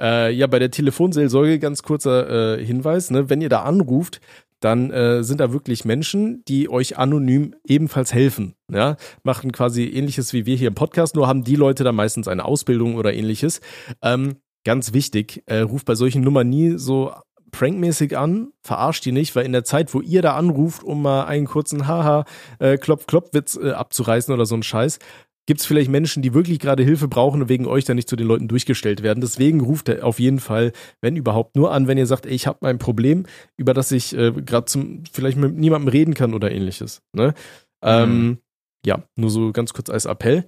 [0.00, 4.20] Äh, ja, bei der Telefonseelsorge ganz kurzer äh, Hinweis, ne, wenn ihr da anruft,
[4.60, 8.54] dann äh, sind da wirklich Menschen, die euch anonym ebenfalls helfen.
[8.70, 12.28] Ja, machen quasi ähnliches wie wir hier im Podcast, nur haben die Leute da meistens
[12.28, 13.60] eine Ausbildung oder ähnliches.
[14.02, 17.12] Ähm, ganz wichtig, äh, ruft bei solchen Nummern nie so
[17.50, 21.24] prankmäßig an, verarscht die nicht, weil in der Zeit, wo ihr da anruft, um mal
[21.24, 22.24] einen kurzen Haha
[22.58, 24.98] äh, äh, abzureißen oder so ein Scheiß,
[25.46, 28.16] gibt es vielleicht Menschen, die wirklich gerade Hilfe brauchen und wegen euch dann nicht zu
[28.16, 29.20] den Leuten durchgestellt werden.
[29.20, 32.46] Deswegen ruft er auf jeden Fall, wenn überhaupt, nur an, wenn ihr sagt, ey, ich
[32.46, 33.26] habe mein Problem,
[33.56, 37.02] über das ich äh, gerade zum vielleicht mit niemandem reden kann oder ähnliches.
[37.12, 37.34] Ne?
[37.82, 38.14] Ähm, mhm.
[38.14, 38.38] Ähm,
[38.86, 40.44] ja, nur so ganz kurz als Appell.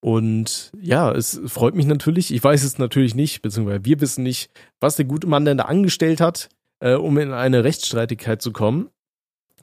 [0.00, 2.32] Und ja, es freut mich natürlich.
[2.32, 5.64] Ich weiß es natürlich nicht, beziehungsweise wir wissen nicht, was der gute Mann denn da
[5.64, 6.48] angestellt hat,
[6.80, 8.90] äh, um in eine Rechtsstreitigkeit zu kommen.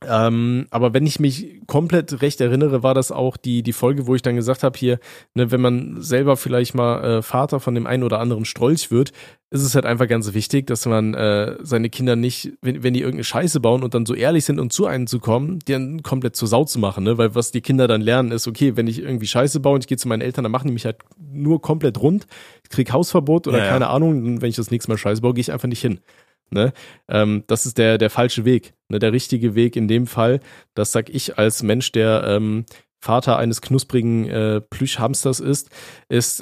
[0.08, 4.16] Ähm, aber wenn ich mich komplett recht erinnere, war das auch die, die Folge, wo
[4.16, 5.00] ich dann gesagt habe, hier,
[5.34, 9.12] ne, wenn man selber vielleicht mal äh, Vater von dem einen oder anderen Strolch wird,
[9.50, 13.02] ist es halt einfach ganz wichtig, dass man äh, seine Kinder nicht, wenn, wenn die
[13.02, 16.02] irgendeine Scheiße bauen und dann so ehrlich sind und zu einem zu kommen, die dann
[16.02, 17.20] komplett zur Sau zu machen, ne?
[17.20, 19.88] Weil was die Kinder dann lernen, ist, okay, wenn ich irgendwie Scheiße baue und ich
[19.88, 20.98] gehe zu meinen Eltern, dann machen die mich halt
[21.32, 22.26] nur komplett rund,
[22.70, 23.92] krieg Hausverbot oder ja, keine ja.
[23.92, 26.00] Ahnung, wenn ich das nächste Mal Scheiße baue, gehe ich einfach nicht hin.
[26.54, 26.74] Ne?
[27.08, 28.74] Ähm, das ist der, der falsche Weg.
[28.94, 29.00] Ne?
[29.00, 30.40] Der richtige Weg in dem Fall,
[30.76, 32.66] das sag ich als Mensch, der ähm,
[33.02, 35.70] Vater eines knusprigen äh, Plüschhamsters ist,
[36.08, 36.42] ist,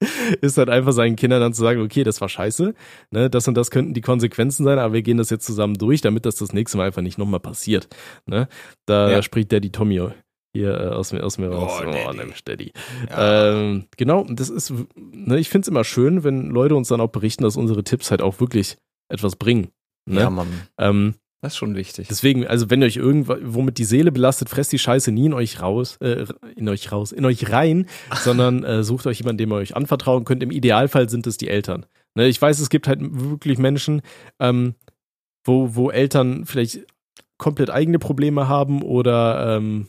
[0.40, 2.74] ist halt einfach seinen Kindern dann zu sagen, okay, das war scheiße,
[3.10, 6.00] ne, das und das könnten die Konsequenzen sein, aber wir gehen das jetzt zusammen durch,
[6.00, 7.88] damit das das nächste Mal einfach nicht nochmal passiert.
[8.24, 8.48] Ne?
[8.86, 9.22] Da ja.
[9.22, 10.00] spricht der die Tommy
[10.54, 11.82] hier äh, aus mir, aus mir raus.
[11.84, 12.72] Oh, oh nimm Steady.
[13.10, 13.52] Ja.
[13.52, 17.10] Ähm, genau, das ist, ne, ich finde es immer schön, wenn Leute uns dann auch
[17.10, 19.68] berichten, dass unsere Tipps halt auch wirklich etwas bringen.
[20.06, 20.20] Ne?
[20.20, 20.48] Ja, Mann.
[20.78, 22.06] Ähm, das ist schon wichtig.
[22.08, 25.96] Deswegen, also wenn euch irgendwo die Seele belastet, fresst die Scheiße nie in euch raus,
[25.96, 27.86] äh, in euch raus, in euch rein,
[28.22, 30.44] sondern äh, sucht euch jemanden, dem ihr euch anvertrauen könnt.
[30.44, 31.84] Im Idealfall sind es die Eltern.
[32.14, 34.02] Ne, ich weiß, es gibt halt wirklich Menschen,
[34.38, 34.76] ähm,
[35.44, 36.86] wo, wo Eltern vielleicht
[37.38, 39.88] komplett eigene Probleme haben oder ähm,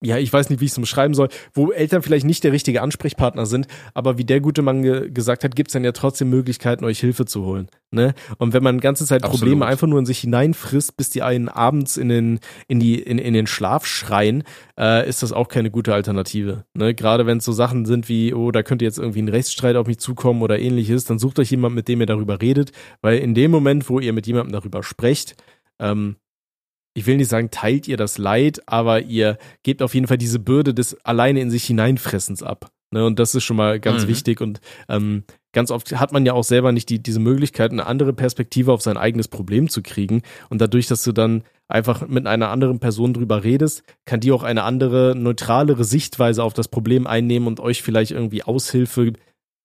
[0.00, 2.82] ja, ich weiß nicht, wie ich es beschreiben soll, wo Eltern vielleicht nicht der richtige
[2.82, 6.30] Ansprechpartner sind, aber wie der gute Mann ge gesagt hat, gibt es dann ja trotzdem
[6.30, 7.68] Möglichkeiten, euch Hilfe zu holen.
[7.90, 8.14] Ne?
[8.36, 9.40] Und wenn man die ganze Zeit Absolut.
[9.40, 13.18] Probleme einfach nur in sich hineinfrisst, bis die einen abends in den, in die, in,
[13.18, 14.44] in den Schlaf schreien,
[14.78, 16.64] äh, ist das auch keine gute Alternative.
[16.74, 16.94] Ne?
[16.94, 19.88] Gerade wenn es so Sachen sind wie, oh, da könnte jetzt irgendwie ein Rechtsstreit auf
[19.88, 23.34] mich zukommen oder ähnliches, dann sucht euch jemand, mit dem ihr darüber redet, weil in
[23.34, 25.34] dem Moment, wo ihr mit jemandem darüber sprecht,
[25.80, 26.16] ähm,
[26.98, 30.40] ich will nicht sagen, teilt ihr das Leid, aber ihr gebt auf jeden Fall diese
[30.40, 32.72] Bürde des alleine in sich hineinfressens ab.
[32.90, 34.08] Ne, und das ist schon mal ganz mhm.
[34.08, 34.40] wichtig.
[34.40, 38.12] Und ähm, ganz oft hat man ja auch selber nicht die, diese Möglichkeit, eine andere
[38.14, 40.22] Perspektive auf sein eigenes Problem zu kriegen.
[40.48, 44.42] Und dadurch, dass du dann einfach mit einer anderen Person drüber redest, kann die auch
[44.42, 49.12] eine andere, neutralere Sichtweise auf das Problem einnehmen und euch vielleicht irgendwie Aushilfe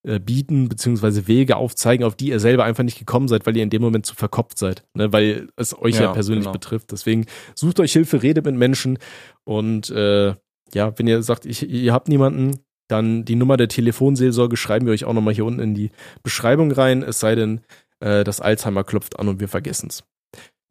[0.06, 3.64] äh, bieten, beziehungsweise Wege aufzeigen, auf die ihr selber einfach nicht gekommen seid, weil ihr
[3.64, 5.14] in dem Moment zu verkopft seid, ne?
[5.14, 6.54] weil es euch ja, ja persönlich genau.
[6.54, 6.92] betrifft.
[6.92, 7.26] Deswegen
[7.56, 9.00] sucht euch Hilfe, redet mit Menschen
[9.44, 10.36] und äh,
[10.74, 14.94] ja, wenn ihr sagt, ich, ihr habt niemanden, dann die Nummer der Telefonseelsorge schreiben wir
[14.94, 17.62] euch auch nochmal hier unten in die Beschreibung rein, es sei denn,
[18.00, 20.04] äh, das Alzheimer klopft an und wir vergessen es.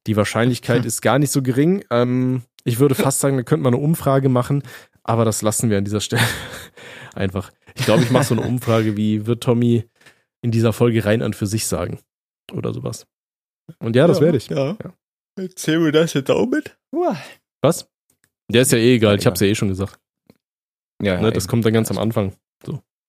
[0.06, 1.84] Die Wahrscheinlichkeit ist gar nicht so gering.
[1.90, 4.62] Ähm, ich würde fast sagen, da könnte man eine Umfrage machen,
[5.02, 6.22] aber das lassen wir an dieser Stelle
[7.14, 7.50] einfach.
[7.76, 9.88] Ich glaube, ich mache so eine Umfrage, wie wird Tommy
[10.42, 11.98] in dieser Folge rein an für sich sagen?
[12.52, 13.06] Oder sowas.
[13.78, 14.48] Und ja, das werde ich.
[14.48, 14.76] Ja.
[15.38, 16.76] Erzähl mir das jetzt auch mit.
[17.62, 17.88] Was?
[18.50, 19.98] Der ist ja eh egal, ich habe es ja eh schon gesagt.
[21.02, 22.32] Ja, Ne, das kommt dann ganz am Anfang.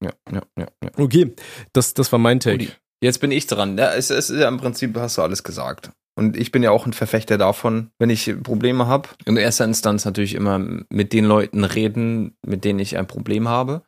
[0.04, 0.90] Ja, ja, ja, ja.
[0.98, 1.34] Okay,
[1.72, 2.68] das, das war mein Take.
[3.02, 3.78] Jetzt bin ich dran.
[3.78, 5.92] Ja, es, es ist ja im Prinzip, hast du alles gesagt.
[6.16, 10.06] Und ich bin ja auch ein Verfechter davon, wenn ich Probleme habe, in erster Instanz
[10.06, 13.84] natürlich immer mit den Leuten reden, mit denen ich ein Problem habe.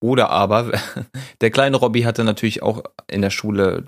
[0.00, 0.72] Oder aber,
[1.40, 3.84] der kleine Robby hatte natürlich auch in der Schule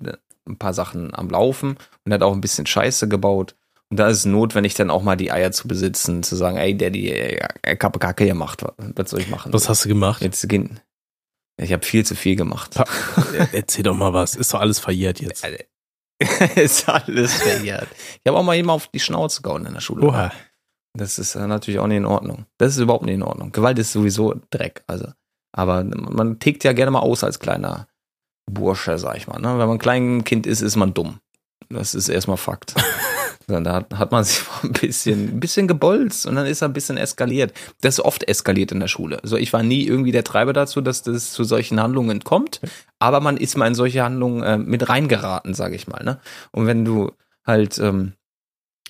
[0.46, 3.56] ein paar Sachen am Laufen und hat auch ein bisschen Scheiße gebaut.
[3.90, 6.76] Und da ist es notwendig, dann auch mal die Eier zu besitzen, zu sagen, ey,
[6.76, 9.52] Daddy, ey, ich hab Kacke gemacht, was soll ich machen?
[9.52, 10.22] Was hast du gemacht?
[10.22, 10.80] Jetzt gehen.
[11.58, 12.82] Ich habe viel zu viel gemacht.
[13.52, 14.34] Erzähl doch mal was.
[14.34, 15.46] Ist doch alles verjährt jetzt.
[16.56, 17.88] ist alles verjährt.
[17.92, 20.06] Ich habe auch mal jemand auf die Schnauze gehauen in der Schule.
[20.06, 20.32] Oha.
[20.94, 22.46] Das ist äh, natürlich auch nicht in Ordnung.
[22.58, 23.52] Das ist überhaupt nicht in Ordnung.
[23.52, 24.84] Gewalt ist sowieso Dreck.
[24.86, 25.08] Also,
[25.53, 27.86] aber man tickt ja gerne mal aus als kleiner
[28.50, 29.38] Bursche, sag ich mal.
[29.38, 29.48] Ne?
[29.48, 31.20] Wenn man ein kleines Kind ist, ist man dumm.
[31.68, 32.74] Das ist erstmal Fakt.
[33.46, 36.72] Dann da hat man sich ein bisschen, ein bisschen gebolzt und dann ist er ein
[36.72, 37.53] bisschen eskaliert.
[37.80, 39.20] Das ist oft eskaliert in der Schule.
[39.22, 42.61] Also ich war nie irgendwie der Treiber dazu, dass das zu solchen Handlungen kommt,
[43.00, 46.05] aber man ist mal in solche Handlungen äh, mit reingeraten, sage ich mal.
[46.05, 46.20] Ne?
[46.53, 47.11] Und wenn du
[47.44, 48.12] halt ähm,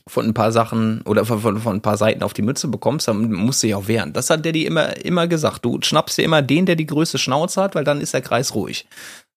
[0.09, 3.09] von ein paar Sachen oder von, von, von ein paar Seiten auf die Mütze bekommst,
[3.09, 4.13] dann musst du dich auch wehren.
[4.13, 5.65] Das hat der die immer, immer gesagt.
[5.65, 8.55] Du schnappst dir immer den, der die größte Schnauze hat, weil dann ist der Kreis
[8.55, 8.87] ruhig.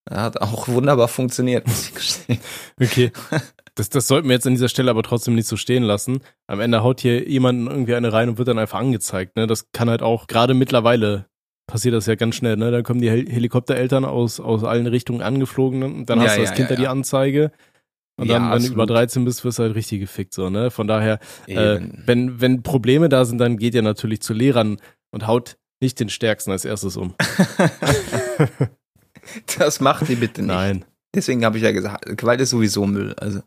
[0.06, 2.40] Das hat auch wunderbar funktioniert, muss ich gestehen.
[2.82, 3.12] Okay.
[3.78, 6.22] Das, das sollten wir jetzt an dieser Stelle aber trotzdem nicht so stehen lassen.
[6.48, 9.36] Am Ende haut hier jemand irgendwie eine rein und wird dann einfach angezeigt.
[9.36, 9.48] Ne?
[9.48, 11.26] Das kann halt auch, gerade mittlerweile
[11.68, 12.56] passiert das ja ganz schnell.
[12.56, 12.72] Ne?
[12.72, 15.86] Da kommen die Hel Helikoptereltern aus, aus allen Richtungen angeflogen ne?
[15.88, 16.92] und dann Ja, hast du ja, das Kind ja, da die ja.
[16.92, 17.52] Anzeige.
[18.18, 18.90] Und Ja, dann, wenn du über absolut.
[18.90, 20.34] 13 bist, wirst du halt richtig gefickt.
[20.34, 20.72] So, ne?
[20.72, 24.78] Von daher, äh, wenn, wenn Probleme da sind, dann geht ihr natürlich zu Lehrern
[25.12, 27.14] und haut nicht den Stärksten als erstes um.
[29.58, 30.54] Das macht die bitte nicht.
[30.54, 30.86] Nein.
[31.14, 33.16] Deswegen habe ich ja gesagt, Gewalt ist sowieso Müll.
[33.20, 33.40] Also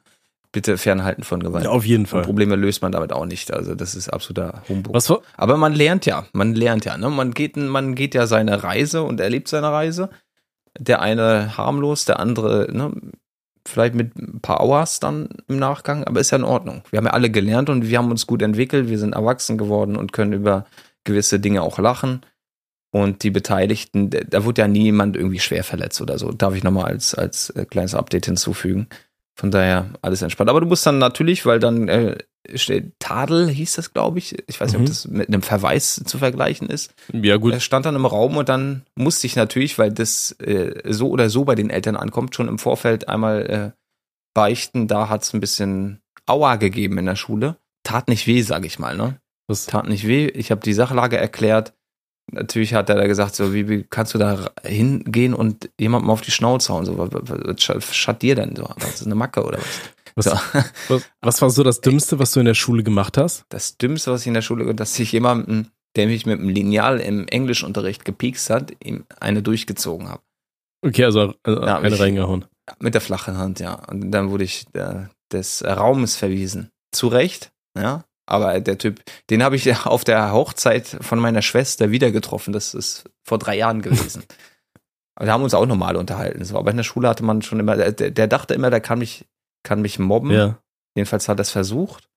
[0.51, 1.64] bitte fernhalten von Gewalt.
[1.64, 2.23] Ja, auf jeden Und Fall.
[2.23, 3.53] Probleme löst man damit auch nicht.
[3.53, 4.95] Also das ist absoluter Humbug.
[4.95, 7.11] Was war, Aber man lernt ja, man lernt ja, ne?
[7.11, 10.11] Man geht, man geht ja seine Reise und erlebt seine Reise.
[10.79, 12.93] Der eine harmlos, der andere, ne,
[13.69, 16.83] vielleicht mit ein paar Auers dann im Nachgang, aber ist ja in Ordnung.
[16.91, 19.97] Wir haben ja alle gelernt und wir haben uns gut entwickelt, wir sind erwachsen geworden
[19.97, 20.66] und können über
[21.05, 22.23] gewisse Dinge auch lachen.
[22.91, 26.33] Und die Beteiligten, da- wurde ja niemand irgendwie schwer verletzt oder so.
[26.33, 28.89] Darf ich nochmal als, als äh, kleines Update hinzufügen.
[29.35, 30.49] Von daher alles entspannt.
[30.51, 32.16] Aber du musst dann natürlich, weil dann äh,
[32.99, 34.36] Tadel, hieß das, glaube ich.
[34.49, 34.84] Ich weiß nicht, Mhm.
[34.84, 36.94] ob das mit einem Verweis zu vergleichen ist.
[37.12, 40.80] ja gut, Er stand dann im Raum und dann musste ich natürlich, weil das äh,
[40.92, 43.78] so oder so bei den Eltern ankommt, schon im Vorfeld einmal äh,
[44.34, 44.88] beichten.
[44.88, 47.57] Da hat es ein bisschen Aua gegeben in der Schule.
[47.84, 49.18] Tat nicht weh, sag ich mal, ne?
[49.46, 50.26] was, Tat nicht weh.
[50.26, 51.72] Ich habe die Sachlage erklärt.
[52.30, 56.20] Natürlich hat er da gesagt, so, wie, wie kannst du da hingehen und jemandem auf
[56.20, 56.84] die Schnauze hauen?
[56.84, 58.68] So, was, was, was sch- schadet dir denn so?
[58.78, 59.80] Das ist eine Macke oder was?
[60.19, 60.33] Was, So.
[60.89, 63.45] was, was war so das Dümmste, was du in der Schule gemacht hast?
[63.49, 67.01] Das Dümmste, was ich in der Schule, dass ich jemanden, der mich mit dem Lineal
[67.01, 70.23] im Englischunterricht gepiekst hat, ihm eine durchgezogen habe.
[70.85, 72.45] Okay, also äh, Ja, eine reingehauen.
[72.79, 73.75] Mit der flachen Hand, ja.
[73.89, 76.71] Und dann wurde ich äh, des Raumes verwiesen.
[76.93, 78.05] Zu Recht, ja.
[78.27, 82.53] Aber der Typ, den habe ich auf der Hochzeit von meiner Schwester wieder getroffen.
[82.53, 84.23] Das ist vor drei Jahren gewesen.
[85.14, 86.45] Aber wir haben uns auch normal unterhalten.
[86.45, 86.57] So.
[86.57, 89.25] Aber in der Schule hatte man schon immer, der, der dachte immer, der kann mich,
[89.69, 90.31] kann mich mobben.
[90.33, 90.59] Ja.
[90.97, 92.09] Jedenfalls hat er es versucht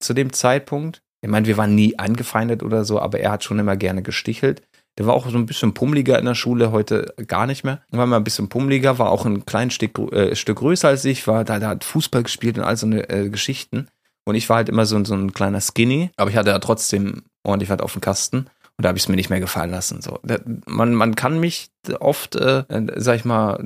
[0.00, 1.02] zu dem Zeitpunkt.
[1.22, 4.62] Ich meine, wir waren nie angefeindet oder so, aber er hat schon immer gerne gestichelt.
[4.98, 7.82] Der war auch so ein bisschen pummeliger in der Schule, heute gar nicht mehr.
[7.90, 11.26] War mal ein bisschen pummeliger, war auch ein kleines Stück, äh, Stück größer als ich,
[11.26, 13.86] war da, da hat Fußball gespielt und all so eine äh, Geschichten.
[14.24, 16.58] Und ich war halt immer so, ein- so ein kleiner Skinny, aber ich hatte ja
[16.58, 18.38] trotzdem ordentlich was auf dem Kasten.
[18.76, 20.02] Und da habe ich es mir nicht mehr gefallen lassen.
[20.02, 20.20] So,
[20.66, 21.70] man, man kann mich
[22.00, 23.64] oft, äh, äh, sag ich mal,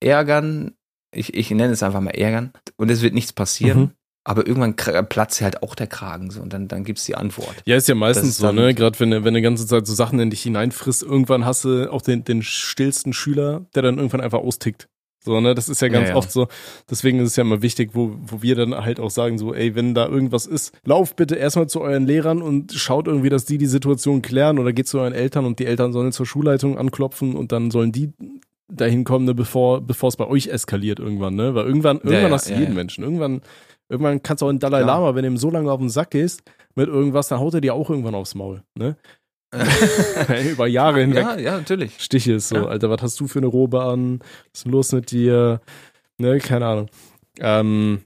[0.00, 0.72] ärgern.
[1.12, 2.52] Ich, ich nenne es einfach mal ärgern.
[2.76, 3.80] Und es wird nichts passieren.
[3.80, 3.90] Mhm.
[4.22, 4.76] Aber irgendwann
[5.08, 7.54] platzt halt auch der Kragen so und dann, dann gibt's die Antwort.
[7.64, 8.74] Ja, ist ja meistens ist so, ne?
[8.74, 11.64] Gerade wenn, du- wenn du die ganze Zeit so Sachen in dich hineinfrisst, irgendwann hast
[11.64, 14.88] du auch den, den stillsten Schüler, der dann irgendwann einfach austickt.
[15.24, 15.54] So, ne?
[15.54, 16.16] Das ist ja ganz Ja, ja.
[16.16, 16.48] oft so.
[16.90, 19.74] Deswegen ist es ja immer wichtig, wo, wo wir dann halt auch sagen, so, ey,
[19.74, 23.58] wenn da irgendwas ist, lauft bitte erstmal zu euren Lehrern und schaut irgendwie, dass die
[23.58, 27.36] die Situation klären oder geht zu euren Eltern und die Eltern sollen zur Schulleitung anklopfen
[27.36, 28.12] und dann sollen die
[28.80, 31.54] dahin kommen, ne, bevor bevor es bei euch eskaliert irgendwann, ne?
[31.54, 32.76] Weil irgendwann, irgendwann ja, hast du ja, jeden ja.
[32.76, 33.04] Menschen.
[33.04, 33.42] Irgendwann,
[33.88, 35.00] irgendwann kannst du auch einen Dalai Klar.
[35.00, 36.42] Lama, wenn du ihm so lange auf den Sack gehst,
[36.74, 38.96] mit irgendwas, dann haut er dir auch irgendwann aufs Maul, ne?
[40.50, 41.24] Über Jahre hinweg.
[41.24, 41.98] ja, ja, natürlich.
[41.98, 42.66] Stiche ist so.
[42.66, 44.20] Alter, was hast du für eine Robe an?
[44.20, 45.60] Was ist denn los mit dir?
[46.18, 46.86] Ne, keine Ahnung.
[47.40, 48.02] Ähm,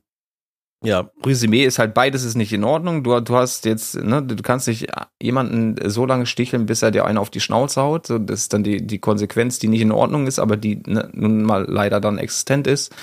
[0.84, 3.02] Ja, Resümee ist halt beides ist nicht in Ordnung.
[3.02, 4.88] Du, du hast jetzt, ne, du kannst nicht
[5.20, 8.06] jemanden so lange sticheln, bis er dir einen auf die Schnauze haut.
[8.06, 11.08] So, das ist dann die, die Konsequenz, die nicht in Ordnung ist, aber die ne,
[11.12, 12.94] nun mal leider dann existent ist.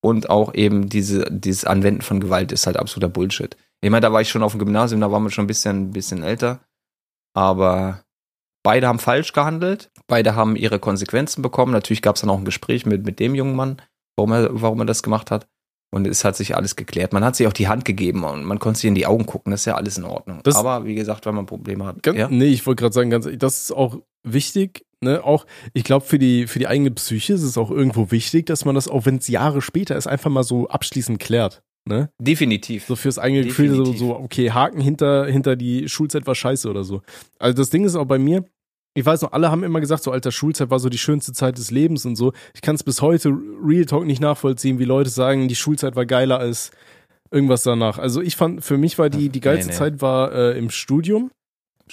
[0.00, 3.56] Und auch eben diese, dieses Anwenden von Gewalt ist halt absoluter Bullshit.
[3.80, 5.92] Ich meine, da war ich schon auf dem Gymnasium, da waren wir schon ein bisschen,
[5.92, 6.60] bisschen älter.
[7.34, 8.02] Aber
[8.64, 9.90] beide haben falsch gehandelt.
[10.08, 11.72] Beide haben ihre Konsequenzen bekommen.
[11.72, 13.80] Natürlich gab es dann auch ein Gespräch mit, mit dem jungen Mann,
[14.16, 15.46] warum er, warum er das gemacht hat.
[15.90, 17.12] Und es hat sich alles geklärt.
[17.14, 19.50] Man hat sich auch die Hand gegeben und man konnte sich in die Augen gucken.
[19.52, 20.40] Das ist ja alles in Ordnung.
[20.44, 22.02] Das- Aber wie gesagt, wenn man Probleme hat.
[22.02, 22.28] Ganz, ja?
[22.28, 24.84] Nee, ich wollte gerade sagen, ganz, das ist auch wichtig.
[25.00, 25.24] Ne?
[25.24, 28.64] Auch, ich glaube, für die, für die eigene Psyche ist es auch irgendwo wichtig, dass
[28.64, 31.62] man das, auch wenn es Jahre später ist, einfach mal so abschließend klärt.
[31.88, 32.10] Ne?
[32.20, 32.84] Definitiv.
[32.84, 33.98] So fürs eigene Gefühl, so, Definitiv.
[34.00, 37.00] so, okay, Haken hinter, hinter die Schulzeit war scheiße oder so.
[37.38, 38.44] Also das Ding ist auch bei mir,
[38.98, 41.56] ich weiß noch, alle haben immer gesagt, so alter Schulzeit war so die schönste Zeit
[41.58, 42.32] des Lebens und so.
[42.54, 43.30] Ich kann es bis heute
[43.62, 46.70] Real Talk nicht nachvollziehen, wie Leute sagen, die Schulzeit war geiler als
[47.30, 47.98] irgendwas danach.
[47.98, 49.78] Also ich fand, für mich war die, die geilste Nee, nee.
[49.78, 51.30] Zeit war äh, im Studium.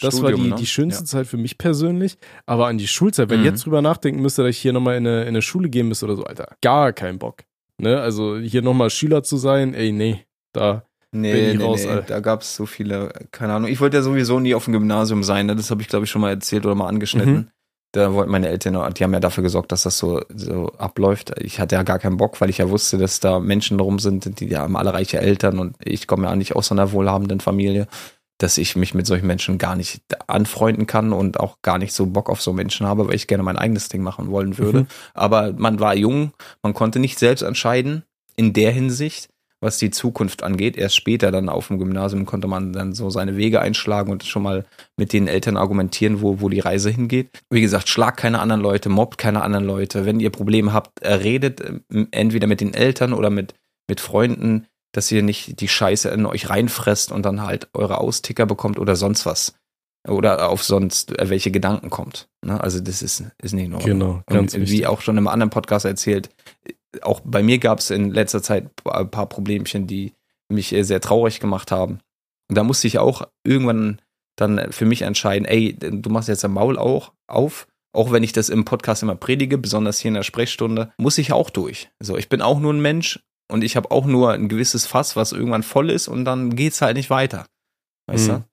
[0.01, 0.55] Das war Studium, die, ne?
[0.55, 2.17] die schönste Zeit für mich persönlich.
[2.45, 3.51] Aber an die Schulzeit, wenn ich Mhm.
[3.51, 6.05] jetzt drüber nachdenken müsste, dass ich hier nochmal in eine, in eine Schule gehen müsste
[6.05, 7.43] oder so, Alter, gar kein Bock.
[7.77, 7.99] Ne?
[8.01, 10.85] Also hier nochmal Schüler zu sein, ey, nee, da.
[11.15, 12.01] Nee, nee, raus, nee.
[12.05, 13.69] Da gab es so viele, keine Ahnung.
[13.69, 15.55] Ich wollte ja sowieso nie auf dem Gymnasium sein, ne?
[15.55, 17.33] das habe ich glaube ich schon mal erzählt oder mal angeschnitten.
[17.33, 17.47] Mhm.
[17.93, 21.31] Da wollten meine Eltern, die haben ja dafür gesorgt, dass das so, so abläuft.
[21.39, 24.41] Ich hatte ja gar keinen Bock, weil ich ja wusste, dass da Menschen drum sind,
[24.41, 27.87] die, die haben alle reiche Eltern und ich komme ja nicht aus einer wohlhabenden Familie,
[28.37, 32.07] dass ich mich mit solchen Menschen gar nicht anfreunden kann und auch gar nicht so
[32.07, 34.81] Bock auf so Menschen habe, weil ich gerne mein eigenes Ding machen wollen würde.
[34.81, 34.87] Mhm.
[35.13, 38.03] Aber man war jung, man konnte nicht selbst entscheiden
[38.35, 39.29] in der Hinsicht,
[39.61, 40.77] was die Zukunft angeht.
[40.77, 44.43] Erst später dann auf dem Gymnasium konnte man dann so seine Wege einschlagen und schon
[44.43, 44.65] mal
[44.97, 47.29] mit den Eltern argumentieren, wo, wo die Reise hingeht.
[47.49, 50.05] Wie gesagt, schlag keine anderen Leute, mobbt keine anderen Leute.
[50.05, 53.53] Wenn ihr Probleme habt, redet äh, entweder mit den Eltern oder mit,
[53.87, 58.45] mit Freunden, dass ihr nicht die Scheiße in euch reinfresst und dann halt eure Austicker
[58.45, 59.55] bekommt oder sonst was.
[60.07, 62.27] Oder auf sonst äh, welche Gedanken kommt.
[62.45, 62.61] Ne?
[62.61, 63.99] Also das ist, ist nicht Ordnung.
[63.99, 64.77] Genau, ganz und wichtig.
[64.77, 66.29] wie auch schon im anderen Podcast erzählt,
[67.01, 70.13] auch bei mir gab es in letzter Zeit ein paar Problemchen, die
[70.49, 71.99] mich äh, sehr traurig gemacht haben.
[72.49, 73.99] Und da musste ich auch irgendwann
[74.37, 78.33] dann für mich entscheiden, ey, du machst jetzt dein Maul auch auf, auch wenn ich
[78.33, 81.89] das im Podcast immer predige, besonders hier in der Sprechstunde, muss ich auch durch.
[82.01, 83.19] So, ich bin auch nur ein Mensch
[83.49, 86.81] und ich habe auch nur ein gewisses Fass, was irgendwann voll ist und dann geht's
[86.81, 87.45] halt nicht weiter.
[88.07, 88.31] Weißt Mhm.
[88.31, 88.43] du?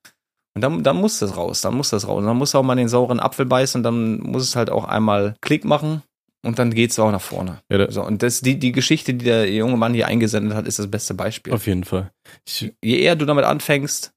[0.55, 2.19] Und dann, dann muss das raus, dann muss das raus.
[2.19, 4.85] Und dann muss auch mal den sauren Apfel beißen und dann muss es halt auch
[4.85, 6.03] einmal Klick machen
[6.43, 7.61] und dann geht's auch nach vorne.
[7.69, 10.67] Ja, da, So, und das, die, die Geschichte, die der junge Mann hier eingesendet hat,
[10.67, 11.53] ist das beste Beispiel.
[11.53, 12.11] auf jeden Fall.
[12.45, 14.13] Ich, Je eher du damit anfängst,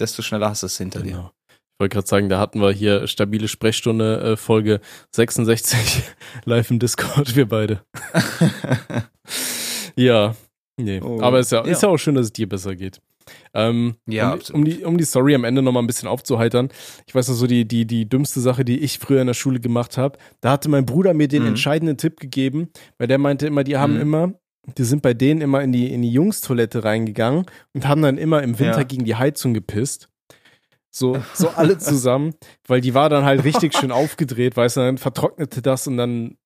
[0.00, 1.10] desto schneller hast du es hinter dir.
[1.12, 1.30] Genau.
[1.48, 4.80] Ich wollte gerade sagen, da hatten wir hier stabile Sprechstunde, äh, Folge
[5.14, 6.02] 66,
[6.46, 7.84] live im Discord, wir beide.
[9.96, 10.36] Ja,
[10.78, 11.00] nee.
[11.00, 11.88] Oh, Aber ist ja, ist ja.
[11.88, 13.00] ja auch schön, dass es dir besser geht.
[13.54, 16.68] Ähm, Ja, um, um, die, um die Story am Ende nochmal ein bisschen aufzuheitern.
[17.06, 19.60] Ich weiß noch so, die, die, die dümmste Sache, die ich früher in der Schule
[19.60, 21.48] gemacht habe, da hatte mein Bruder mir den Mhm.
[21.48, 22.68] entscheidenden Tipp gegeben,
[22.98, 24.00] weil der meinte immer, die haben Mhm.
[24.00, 24.32] immer,
[24.78, 28.42] die sind bei denen immer in die, in die Jungstoilette reingegangen und haben dann immer
[28.42, 28.84] im Winter Ja.
[28.84, 30.08] gegen die Heizung gepisst.
[30.90, 32.34] So, so alle zusammen,
[32.66, 36.36] weil die war dann halt richtig schön aufgedreht, weißt du, dann vertrocknete das und dann,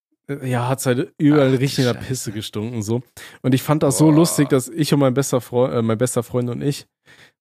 [0.44, 2.06] ja, hat's halt überall Ach, richtig nach Scheiße.
[2.08, 3.02] Pisse gestunken, so.
[3.42, 4.14] Und ich fand das so Boah.
[4.14, 6.86] lustig, dass ich und mein bester Freund, äh, mein bester Freund und ich,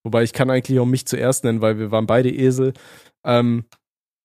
[0.04, 2.74] wobei ich kann eigentlich auch mich zuerst nennen, weil wir waren beide Esel,
[3.26, 3.66] ähm,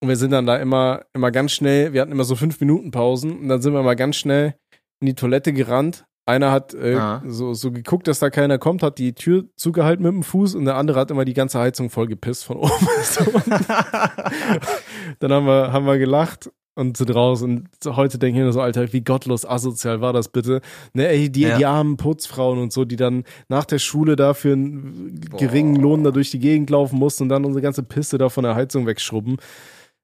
[0.02, 2.90] und wir sind dann da immer, immer ganz schnell, wir hatten immer so fünf Minuten
[2.90, 4.54] Pausen und dann sind wir mal ganz schnell
[5.00, 6.04] in die Toilette gerannt.
[6.26, 7.22] Einer hat äh, Ah.
[7.26, 10.64] so, so geguckt, dass da keiner kommt, hat die Tür zugehalten mit dem Fuß und
[10.66, 12.70] der andere hat immer die ganze Heizung voll gepisst von oben.
[13.02, 13.24] So.
[15.20, 17.42] dann haben wir, haben wir gelacht und sind raus.
[17.42, 20.60] Und heute denke ich mir so, Alter, wie gottlos asozial war das bitte?
[20.92, 21.56] Ne, ey, die, Ja.
[21.58, 25.82] die armen Putzfrauen und so, die dann nach der Schule da für einen geringen Boah.
[25.82, 28.54] Lohn da durch die Gegend laufen mussten und dann unsere ganze Pisse da von der
[28.54, 29.36] Heizung wegschrubben.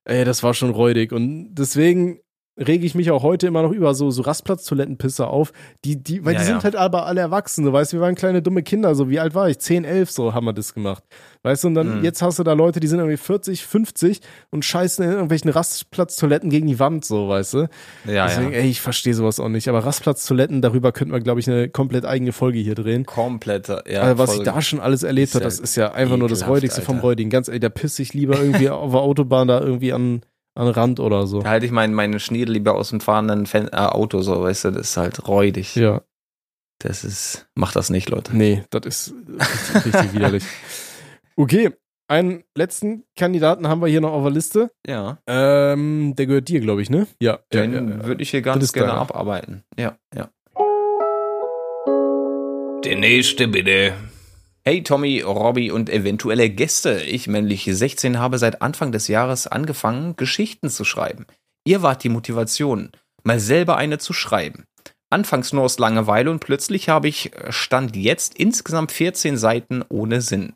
[0.05, 1.13] Ey, das war schon räudig.
[1.13, 2.21] Und deswegen
[2.65, 5.53] rege ich mich auch heute immer noch über so, so Rastplatztoilettenpisser auf,
[5.85, 6.63] die, die, weil Ja, die sind ja.
[6.65, 9.35] halt aber alle erwachsen, so, weißt du, wir waren kleine dumme Kinder, so, wie alt
[9.35, 9.59] war ich?
[9.59, 11.03] 10, 11, so haben wir das gemacht.
[11.43, 12.05] Weißt du, und dann, Mhm.
[12.05, 16.51] jetzt hast du da Leute, die sind irgendwie 40, 50 und scheißen in irgendwelchen Rastplatztoiletten
[16.51, 17.59] gegen die Wand, so, weißt du.
[18.07, 18.59] Ja, Deswegen, ja.
[18.59, 19.69] ey, ich verstehe sowas auch nicht.
[19.69, 23.07] Aber Rastplatztoiletten, darüber könnten wir, glaube ich, eine komplett eigene Folge hier drehen.
[23.07, 24.03] Komplette, ja.
[24.03, 26.83] also, was ich da schon alles erlebt habe, das ist ja einfach nur das Räudigste
[26.83, 26.99] vom.
[27.01, 27.31] Räudigen.
[27.31, 30.21] Ganz ehrlich, da pisse ich lieber irgendwie auf der Autobahn da irgendwie an,
[30.55, 31.41] an den Rand oder so.
[31.43, 34.67] Da halte ich mein, meine Schniedel lieber aus dem fahrenden Fen äh, Auto, so, weißt
[34.67, 35.75] du, das ist halt räudig.
[35.77, 36.03] Ja,
[36.79, 38.37] Das ist, macht das nicht, Leute.
[38.37, 40.45] nee, das ist richtig, richtig widerlich.
[41.37, 41.71] Okay,
[42.09, 44.71] einen letzten Kandidaten haben wir hier noch auf der Liste.
[44.87, 45.19] Ja.
[45.29, 47.07] Ähm, der gehört dir, glaube ich, ne?
[47.23, 47.39] Ja.
[47.53, 48.05] Den ja, ja, ja.
[48.05, 49.63] würde ich hier ganz gerne abarbeiten.
[49.79, 50.29] Ja, ja.
[52.85, 53.93] Der nächste bitte.
[54.63, 57.01] Hey Tommy, Robby und eventuelle Gäste.
[57.05, 61.27] Ich, männlich 16, habe seit Anfang des Jahres angefangen, Geschichten zu schreiben.
[61.65, 62.91] Ihr wart die Motivation,
[63.23, 64.65] mal selber eine zu schreiben.
[65.09, 70.21] Anfangs nur aus Langeweile und plötzlich habe ich äh, Stand jetzt insgesamt 14 Seiten ohne
[70.21, 70.53] Sinn.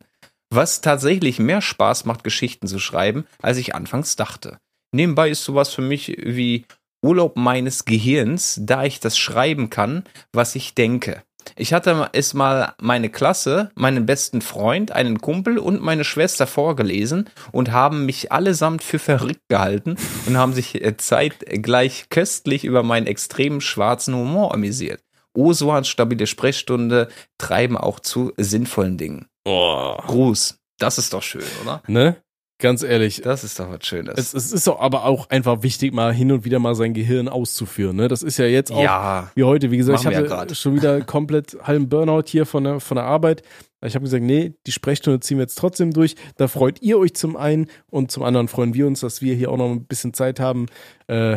[0.50, 4.58] Was tatsächlich mehr Spaß macht, Geschichten zu schreiben, als ich anfangs dachte.
[4.92, 6.66] Nebenbei ist sowas für mich wie
[7.02, 11.22] Urlaub meines Gehirns, da ich das schreiben kann, was ich denke.
[11.56, 17.28] Ich hatte es mal meine Klasse, meinen besten Freund, einen Kumpel und meine Schwester vorgelesen
[17.52, 23.06] und haben mich allesamt für verrückt gehalten und haben sich äh, zeitgleich köstlich über meinen
[23.06, 25.00] extremen schwarzen Humor amüsiert.
[25.32, 29.26] Oh, so stabile Sprechstunde treiben auch zu sinnvollen Dingen.
[29.44, 29.96] Oh.
[30.06, 30.58] Gruß.
[30.78, 31.82] Das ist doch schön, oder?
[31.86, 32.16] Ne?
[32.58, 33.20] Ganz ehrlich.
[33.20, 34.14] Das ist doch was Schönes.
[34.16, 37.28] Es, es ist doch aber auch einfach wichtig, mal hin und wieder mal sein Gehirn
[37.28, 37.96] auszuführen.
[37.96, 38.06] Ne?
[38.08, 39.70] Das ist ja jetzt auch ja, wie heute.
[39.72, 43.04] Wie gesagt, ich hatte ja schon wieder komplett halben Burnout hier von der, von der
[43.04, 43.42] Arbeit.
[43.84, 46.14] Ich habe gesagt, nee, die Sprechstunde ziehen wir jetzt trotzdem durch.
[46.36, 49.50] Da freut ihr euch zum einen und zum anderen freuen wir uns, dass wir hier
[49.50, 50.66] auch noch ein bisschen Zeit haben,
[51.08, 51.36] äh,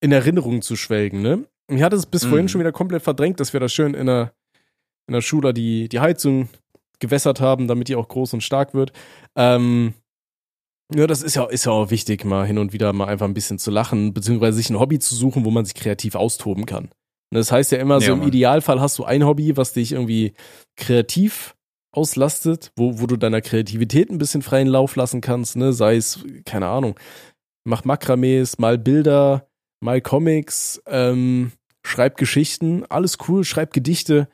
[0.00, 1.22] in Erinnerungen zu schwelgen.
[1.22, 1.44] Ne?
[1.68, 2.28] Ich hatte es bis Mhm.
[2.28, 4.32] vorhin schon wieder komplett verdrängt, dass wir da schön in der,
[5.06, 6.50] in der Schule die, die Heizung
[7.00, 8.92] gewässert haben, damit die auch groß und stark wird.
[9.34, 9.94] Ähm,
[10.94, 13.34] ja, das ist ja, ist ja auch wichtig, mal hin und wieder mal einfach ein
[13.34, 16.90] bisschen zu lachen, beziehungsweise sich ein Hobby zu suchen, wo man sich kreativ austoben kann.
[17.30, 18.28] Das heißt ja immer, so Ja, im Mann.
[18.28, 20.32] Idealfall hast du ein Hobby, was dich irgendwie
[20.76, 21.54] kreativ
[21.92, 25.72] auslastet, wo, wo du deiner Kreativität ein bisschen freien Lauf lassen kannst, ne?
[25.72, 26.98] Sei es, keine Ahnung,
[27.64, 29.48] mach Makramees, mal Bilder,
[29.80, 31.52] mal Comics, ähm,
[31.84, 34.28] schreib Geschichten, alles cool, schreib Gedichte,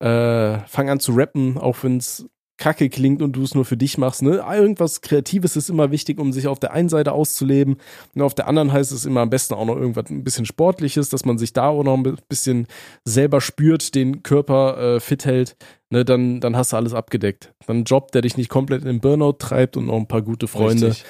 [0.00, 2.26] äh, fang an zu rappen, auch wenn's
[2.58, 4.22] kacke klingt und du es nur für dich machst.
[4.22, 4.44] Ne?
[4.52, 7.76] Irgendwas Kreatives ist immer wichtig, um sich auf der einen Seite auszuleben.
[8.14, 11.08] Und auf der anderen heißt es immer am besten auch noch irgendwas ein bisschen Sportliches,
[11.08, 12.66] dass man sich da auch noch ein bisschen
[13.04, 15.56] selber spürt, den Körper äh, fit hält.
[15.90, 16.04] Ne?
[16.04, 17.54] Dann, dann hast du alles abgedeckt.
[17.66, 20.22] Dann ein Job, der dich nicht komplett in den Burnout treibt und noch ein paar
[20.22, 20.88] gute Freunde.
[20.88, 21.04] Richtig.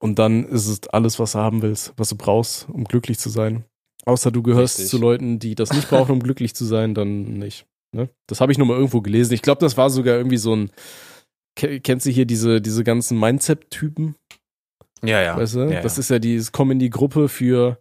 [0.00, 3.28] Und dann ist es alles, was du haben willst, was du brauchst, um glücklich zu
[3.28, 3.64] sein.
[4.04, 4.90] Außer du gehörst Richtig.
[4.90, 7.66] zu Leuten, die das nicht brauchen, um glücklich zu sein, dann nicht.
[7.94, 8.08] Ne?
[8.26, 9.32] Das habe ich nur mal irgendwo gelesen.
[9.34, 10.70] Ich glaube, das war sogar irgendwie so ein.
[11.56, 14.14] Ke- Kennst du hier diese, diese ganzen Mindset-Typen?
[15.02, 15.36] Ja, ja.
[15.36, 15.60] Weißt du?
[15.70, 16.00] ja, das ja.
[16.00, 17.78] ist ja dieses Komm in die Gruppe für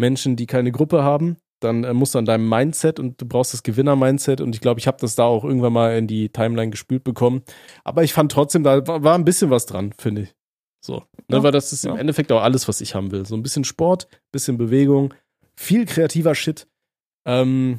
[0.00, 1.36] Menschen, die keine Gruppe haben.
[1.60, 4.40] Dann äh, musst du an deinem Mindset und du brauchst das Gewinner-Mindset.
[4.40, 7.42] Und ich glaube, ich habe das da auch irgendwann mal in die Timeline gespült bekommen.
[7.84, 10.34] Aber ich fand trotzdem, da war, war ein bisschen was dran, finde ich.
[10.84, 11.04] So.
[11.28, 11.96] Ne, Ja, weil das ist im.
[11.96, 13.24] Endeffekt auch alles, was ich haben will.
[13.26, 15.14] So ein bisschen Sport, bisschen Bewegung,
[15.56, 16.66] viel kreativer Shit.
[17.24, 17.78] Ähm,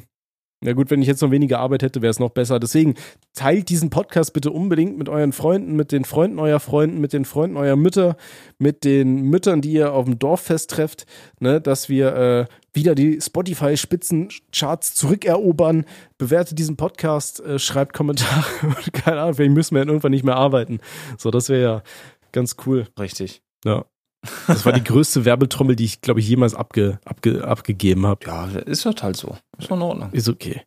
[0.64, 2.58] na gut, wenn ich jetzt noch weniger Arbeit hätte, wäre es noch besser.
[2.58, 2.94] Deswegen
[3.34, 7.26] teilt diesen Podcast bitte unbedingt mit euren Freunden, mit den Freunden eurer Freunden, mit den
[7.26, 8.16] Freunden eurer Mütter,
[8.58, 11.04] mit den Müttern, die ihr auf dem Dorffest trefft,
[11.38, 15.84] ne, dass wir äh, wieder die Spotify-Spitzencharts zurückerobern.
[16.16, 18.44] Bewertet diesen Podcast, äh, schreibt Kommentare.
[18.92, 20.80] Keine Ahnung, vielleicht müssen wir irgendwann nicht mehr arbeiten.
[21.18, 21.82] So, das wäre ja
[22.32, 22.86] ganz cool.
[22.98, 23.42] Richtig.
[23.66, 23.84] Ja.
[24.46, 28.26] Das war die größte Werbetrommel, die ich, glaube ich, jemals abge, abge, abgegeben habe.
[28.26, 29.36] Ja, ist das halt so.
[29.58, 30.08] Ist doch in Ordnung.
[30.12, 30.62] Ist okay.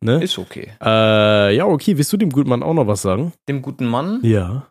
[0.00, 0.22] Ne?
[0.22, 0.68] Ist okay.
[0.82, 1.96] Äh, ja, okay.
[1.96, 3.32] Willst du dem guten Mann auch noch was sagen?
[3.48, 4.66] Dem guten Mann, Ja.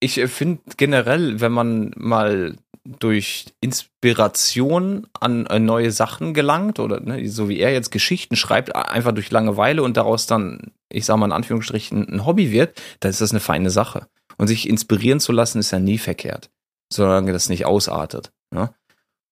[0.00, 2.56] ich äh, finde generell, wenn man mal
[2.98, 8.74] durch Inspiration an äh, neue Sachen gelangt oder ne, so wie er jetzt Geschichten schreibt,
[8.74, 13.10] einfach durch Langeweile und daraus dann, ich sag mal in Anführungsstrichen, ein Hobby wird, dann
[13.10, 14.06] ist das eine feine Sache.
[14.38, 16.50] Und sich inspirieren zu lassen, ist ja nie verkehrt,
[16.92, 18.32] solange das nicht ausartet.
[18.54, 18.72] Ne?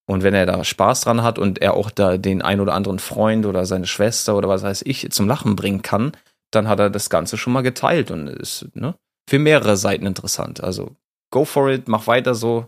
[0.07, 2.99] Und wenn er da Spaß dran hat und er auch da den ein oder anderen
[2.99, 6.13] Freund oder seine Schwester oder was weiß ich zum Lachen bringen kann,
[6.51, 8.97] dann hat er das Ganze schon mal geteilt und ist ne,
[9.29, 10.63] für mehrere Seiten interessant.
[10.65, 10.97] Also
[11.31, 12.67] go for it, mach weiter so.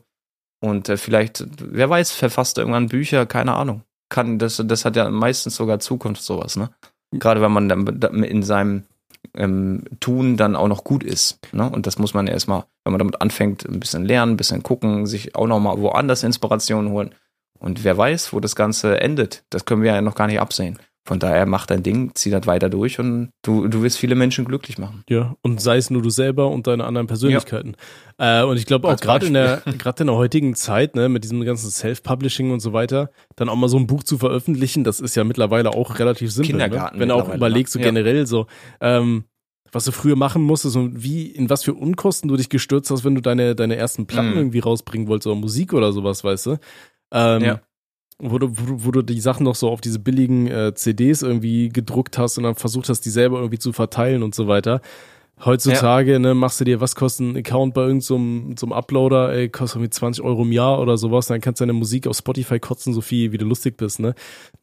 [0.61, 3.83] Und äh, vielleicht, wer weiß, verfasst er irgendwann Bücher, keine Ahnung.
[4.09, 6.71] Kann, das, das hat ja meistens sogar Zukunft, sowas, ne?
[7.13, 8.85] Gerade wenn man dann da- in seinem
[9.35, 11.39] ähm, Tun dann auch noch gut ist.
[11.53, 11.69] Ne?
[11.69, 15.07] Und das muss man erstmal, wenn man damit anfängt, ein bisschen lernen, ein bisschen gucken,
[15.07, 17.15] sich auch nochmal woanders Inspiration holen.
[17.59, 19.45] Und wer weiß, wo das Ganze endet.
[19.51, 20.79] Das können wir ja noch gar nicht absehen.
[21.05, 24.45] Von daher mach dein Ding, zieh das weiter durch und du, du wirst viele Menschen
[24.45, 25.03] glücklich machen.
[25.09, 27.75] Ja, und sei es nur du selber und deine anderen Persönlichkeiten.
[28.19, 31.45] Äh, und ich glaube auch gerade in der in der heutigen Zeit, ne, mit diesem
[31.45, 35.17] ganzen Self-Publishing und so weiter, dann auch mal so ein Buch zu veröffentlichen, das ist
[35.17, 36.53] ja mittlerweile auch relativ simpel.
[36.53, 36.65] Ne?
[36.65, 37.85] Kindergarten Wenn du auch mittlerweile, überlegst, so ne?
[37.85, 37.91] Ja.
[37.91, 38.47] generell so,
[38.81, 39.25] ähm,
[39.73, 43.05] was du früher machen musstest und wie, in was für Unkosten du dich gestürzt hast,
[43.05, 44.37] wenn du deine, deine ersten Platten Mhm.
[44.37, 46.59] irgendwie rausbringen wolltest oder Musik oder sowas, weißt du?
[47.11, 47.61] Ähm, Ja.
[48.19, 51.23] Wo du, wo, du, wo du die Sachen noch so auf diese billigen äh, CDs
[51.23, 54.81] irgendwie gedruckt hast und dann versucht hast, die selber irgendwie zu verteilen und so weiter.
[55.45, 59.49] Heutzutage, ne, machst du dir, was kostet ein Account bei irgendeinem so einem Uploader, ey,
[59.49, 62.61] kostet irgendwie 20 Euro im Jahr oder sowas, dann kannst du deine Musik auf Spotify
[62.61, 64.15] kotzen, so viel, wie du lustig bist, ne?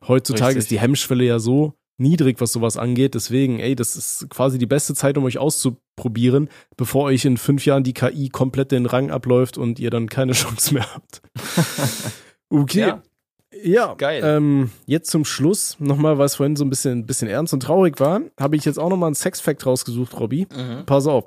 [0.07, 0.59] Heutzutage Richtig.
[0.63, 3.15] ist die Hemmschwelle ja so niedrig, was sowas angeht.
[3.15, 7.65] Deswegen, ey, das ist quasi die beste Zeit, um euch auszuprobieren, bevor euch in fünf
[7.65, 11.21] Jahren die KI komplett den Rang abläuft und ihr dann keine Chance mehr habt.
[12.51, 12.79] Okay.
[12.79, 13.03] Ja.
[13.63, 14.21] Ja, Geil.
[14.23, 17.99] Ähm, jetzt zum Schluss nochmal, weil es vorhin so ein bisschen, bisschen ernst und traurig
[17.99, 20.47] war, habe ich jetzt auch nochmal einen Sex-Fact rausgesucht, Robby.
[20.55, 20.85] Mhm.
[20.85, 21.25] Pass auf.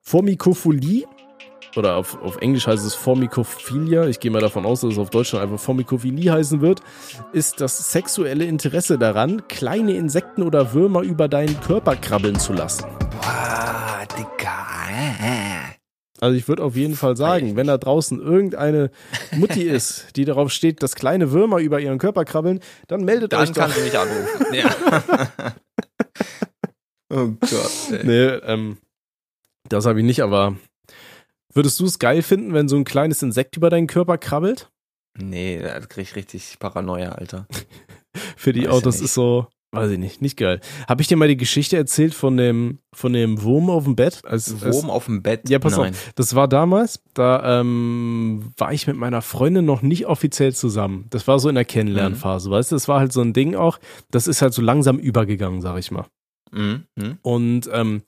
[0.00, 1.04] Formikophilie,
[1.78, 5.10] oder auf, auf Englisch heißt es Formikophilia, ich gehe mal davon aus, dass es auf
[5.10, 6.80] Deutschland einfach Formikophilie heißen wird,
[7.32, 12.84] ist das sexuelle Interesse daran, kleine Insekten oder Würmer über deinen Körper krabbeln zu lassen.
[13.20, 14.66] Boah, Digga.
[14.90, 15.74] Äh,
[16.20, 18.90] Also ich würde auf jeden Fall sagen, wenn da draußen irgendeine
[19.32, 23.52] Mutti ist, die darauf steht, dass kleine Würmer über ihren Körper krabbeln, dann meldet euch
[23.52, 23.62] Dann doch.
[23.62, 24.46] kann sie mich anrufen.
[24.54, 25.54] Ja.
[27.10, 27.92] oh Gott.
[27.92, 28.06] Ey.
[28.06, 28.78] Nee, ähm,
[29.68, 30.56] das habe ich nicht, aber
[31.56, 34.70] würdest du es geil finden, wenn so ein kleines Insekt über deinen Körper krabbelt?
[35.18, 37.46] Nee, da krieg ich richtig Paranoia, Alter.
[38.36, 40.60] Für die Weiß auch, das ist so, weiß ich nicht, nicht geil.
[40.88, 44.22] Habe ich dir mal die Geschichte erzählt von dem, von dem Wurm auf dem Bett?
[44.24, 45.48] Als, als, Wurm auf dem Bett?
[45.48, 45.92] Ja, pass Nein.
[45.92, 46.12] auf.
[46.14, 51.06] Das war damals, da ähm, war ich mit meiner Freundin noch nicht offiziell zusammen.
[51.10, 52.76] Das war so in der Kennenlernphase, weißt du?
[52.76, 53.78] Das war halt so ein Ding auch.
[54.10, 56.06] Das ist halt so langsam übergegangen, sag ich mal.
[56.52, 56.84] Mhm.
[56.94, 57.18] Mhm.
[57.22, 58.02] Und ähm,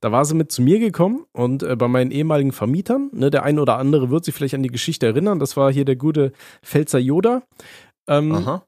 [0.00, 3.42] da war sie mit zu mir gekommen und äh, bei meinen ehemaligen Vermietern, ne, der
[3.42, 6.32] ein oder andere wird sich vielleicht an die Geschichte erinnern, das war hier der gute
[6.62, 7.42] Pfälzer Yoda.
[8.06, 8.66] Ähm, Aha.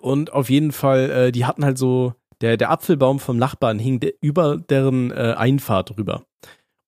[0.00, 4.00] und auf jeden Fall, äh, die hatten halt so, der, der Apfelbaum vom Nachbarn hing
[4.00, 6.24] de über deren äh, Einfahrt rüber.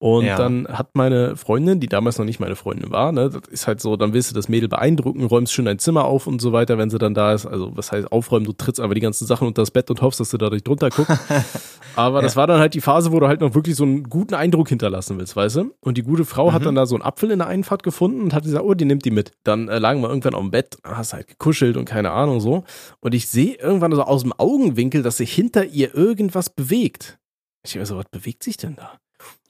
[0.07, 0.37] Und Ja.
[0.37, 3.81] dann hat meine Freundin, die damals noch nicht meine Freundin war, ne, das ist halt
[3.81, 6.77] so, dann willst du das Mädel beeindrucken, räumst schön dein Zimmer auf und so weiter,
[6.77, 7.47] wenn sie dann da ist.
[7.47, 8.45] Also, was heißt aufräumen?
[8.45, 10.91] Du trittst aber die ganzen Sachen unter das Bett und hoffst, dass du dadurch drunter
[10.91, 11.19] guckst.
[11.97, 14.35] Aber das war dann halt die Phase, wo du halt noch wirklich so einen guten
[14.35, 15.75] Eindruck hinterlassen willst, weißt du?
[15.81, 16.65] Und die gute Frau hat Mhm.
[16.67, 19.05] dann da so einen Apfel in der Einfahrt gefunden und hat gesagt, oh, die nimmt
[19.07, 19.31] die mit.
[19.45, 22.65] Dann äh, lagen wir irgendwann auf dem Bett, hast halt gekuschelt und keine Ahnung so.
[23.01, 27.19] Und ich sehe irgendwann so aus dem Augenwinkel, dass sich hinter ihr irgendwas bewegt.
[27.65, 28.99] Ich denke so, was bewegt sich denn da?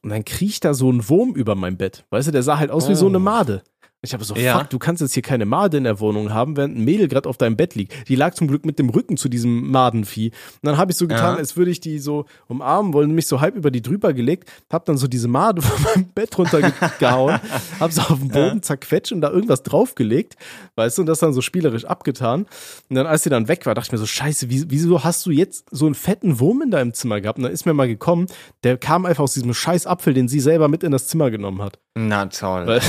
[0.05, 2.05] Und dann kriecht da so ein Wurm über mein Bett.
[2.11, 3.21] Weißt du, der sah halt aus wie so eine Oh.
[3.21, 3.63] Made.
[4.05, 4.59] Ich habe so, Ja.
[4.59, 7.29] fuck, du kannst jetzt hier keine Made in der Wohnung haben, während ein Mädel gerade
[7.29, 8.09] auf deinem Bett liegt.
[8.09, 10.29] Die lag zum Glück mit dem Rücken zu diesem Madenvieh.
[10.31, 11.39] Und dann habe ich so getan, Ja.
[11.39, 14.85] als würde ich die so umarmen wollen, mich so halb über die drüber gelegt, hab
[14.85, 17.41] dann so diese Made von meinem Bett runtergehauen,
[17.81, 20.37] hab sie auf den Boden zerquetscht und da irgendwas draufgelegt,
[20.77, 22.47] weißt du, und das dann so spielerisch abgetan.
[22.91, 25.25] Und dann, als sie dann weg war, dachte ich mir so, scheiße, wie, wieso hast
[25.27, 27.39] du jetzt so einen fetten Wurm in deinem Zimmer gehabt?
[27.39, 28.27] Und dann ist mir mal gekommen,
[28.65, 31.63] der kam einfach aus diesem scheiß Apfel, den sie selber mit in das Zimmer genommen
[31.63, 31.79] hat.
[31.95, 32.67] Na toll.
[32.67, 32.81] Weil,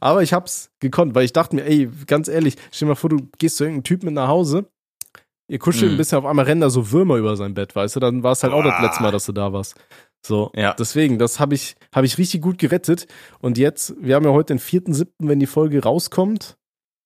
[0.00, 3.10] aber ich hab's gekonnt, weil ich dachte mir, ey, ganz ehrlich, stell dir mal vor,
[3.10, 4.66] du gehst zu irgendeinem Typen mit nach Hause,
[5.48, 5.94] ihr kuschelt Mhm.
[5.94, 8.32] ein bisschen, auf einmal rennen da so Würmer über sein Bett, weißt du, dann war
[8.32, 8.82] es halt auch das Boah.
[8.82, 9.74] letzte Mal, dass du da warst.
[10.26, 10.72] So, Ja.
[10.78, 13.06] deswegen, das habe ich, hab ich richtig gut gerettet.
[13.40, 16.56] Und jetzt, wir haben ja heute den 4.7., wenn die Folge rauskommt.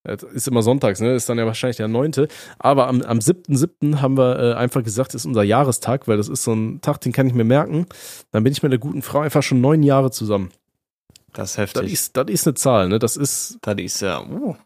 [0.04, 1.14] Das Ist immer sonntags, ne?
[1.14, 2.28] Ist dann ja wahrscheinlich der 9.
[2.60, 4.00] Aber am, am 7.7.
[4.00, 7.12] haben wir äh, einfach gesagt, ist unser Jahrestag, weil das ist so ein Tag, den
[7.12, 7.86] kann ich mir merken.
[8.30, 10.50] Dann bin ich mit der guten Frau einfach schon neun Jahre zusammen.
[11.38, 11.92] Das ist Das heftig.
[11.92, 12.98] ist, das ist eine Zahl, ne?
[12.98, 14.56] Das ist Das ist ja, uh,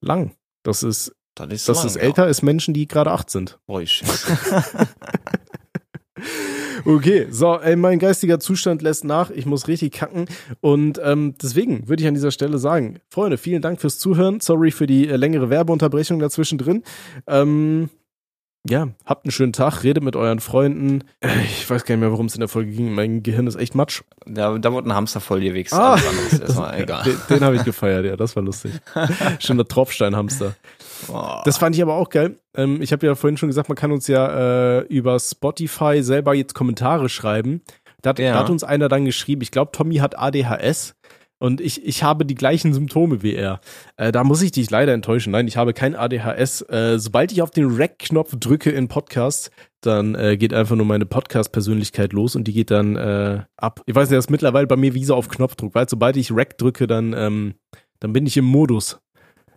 [0.00, 0.36] lang.
[0.62, 3.50] Das ist, das ist das lang, ist älter als Menschen, die gerade acht sind.
[3.50, 3.56] Ja.
[3.66, 4.02] Boah, ich-
[6.84, 9.30] Okay, so, ey, mein geistiger Zustand lässt nach.
[9.30, 10.26] Ich muss richtig kacken.
[10.60, 14.40] Und ähm, deswegen würde ich an dieser Stelle sagen, Freunde, vielen Dank fürs Zuhören.
[14.40, 16.82] Sorry für die äh, längere Werbeunterbrechung dazwischen drin.
[17.26, 17.88] Ähm,
[18.68, 21.02] ja, habt einen schönen Tag, redet mit euren Freunden.
[21.20, 22.92] Äh, Ich weiß gar nicht mehr, worum es in der Folge ging.
[22.94, 24.02] Mein Gehirn ist echt matsch.
[24.24, 25.42] da, da wurde ein Hamster voll.
[25.72, 25.98] Ah.
[26.30, 27.02] Ist erstmal egal.
[27.04, 28.72] Den, den habe ich gefeiert, ja, das war lustig.
[29.40, 30.54] Schöner Tropfsteinhamster.
[31.08, 31.42] Boah.
[31.44, 32.36] Das fand ich aber auch geil.
[32.54, 36.34] Ähm, ich habe ja vorhin schon gesagt, man kann uns ja äh, über Spotify selber
[36.34, 37.62] jetzt Kommentare schreiben.
[38.02, 38.32] Da hat, Ja.
[38.34, 40.94] da hat uns einer dann geschrieben, ich glaube, Tommy hat ADHS
[41.42, 43.60] und ich, ich habe die gleichen Symptome wie er.
[43.96, 45.32] Äh, da muss ich dich leider enttäuschen.
[45.32, 46.62] Nein, ich habe kein ADHS.
[46.68, 51.04] Äh, sobald ich auf den Rec-Knopf drücke in Podcast, dann äh, geht einfach nur meine
[51.04, 53.82] Podcast-Persönlichkeit los und die geht dann äh, ab.
[53.86, 56.30] Ich weiß nicht, das ist mittlerweile bei mir wie so auf Knopfdruck, weil sobald ich
[56.30, 57.54] Rec drücke, dann, ähm,
[57.98, 59.00] dann bin ich im Modus.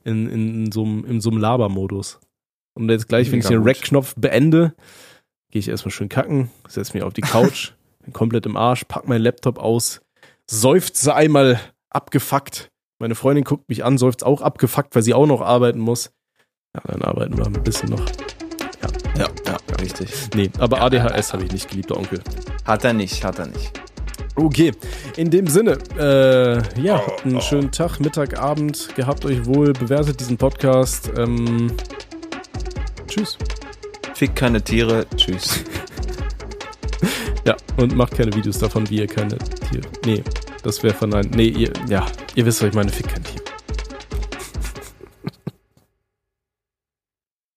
[0.04, 2.20] In, in, in so einem in so einem Laber-Modus.
[2.74, 3.70] Und jetzt gleich, wenn ich Mega den gut.
[3.70, 4.74] Rec-Knopf beende,
[5.52, 7.74] gehe ich erstmal schön kacken, setze mich auf die Couch,
[8.04, 10.02] bin komplett im Arsch, pack meinen Laptop aus,
[10.48, 11.60] seufze einmal
[11.96, 12.70] abgefuckt.
[13.00, 16.12] Meine Freundin guckt mich an, seufzt auch abgefuckt, weil sie auch noch arbeiten muss.
[16.76, 18.06] Ja, dann arbeiten wir ein bisschen noch.
[19.18, 20.10] Ja, ja, richtig.
[20.36, 22.22] Nee, aber ADHS habe ich nicht, geliebter Onkel.
[22.66, 23.72] Hat er nicht, hat er nicht.
[24.36, 24.74] Okay,
[25.16, 30.20] in dem Sinne, äh, ja, habt einen schönen Tag, Mittag, Abend, gehabt euch wohl, bewertet
[30.20, 31.10] diesen Podcast.
[31.18, 31.72] Ähm,
[33.08, 33.38] tschüss.
[34.14, 35.06] Fick keine Tiere.
[35.16, 35.64] Tschüss.
[37.48, 39.84] Ja, und macht keine Videos davon, wie ihr keine Tiere.
[40.04, 40.24] Nee,
[40.66, 41.36] das wäre verneint.
[41.36, 43.55] Nee, ihr, ja, ihr wisst, was ich meine, fick kein Tier.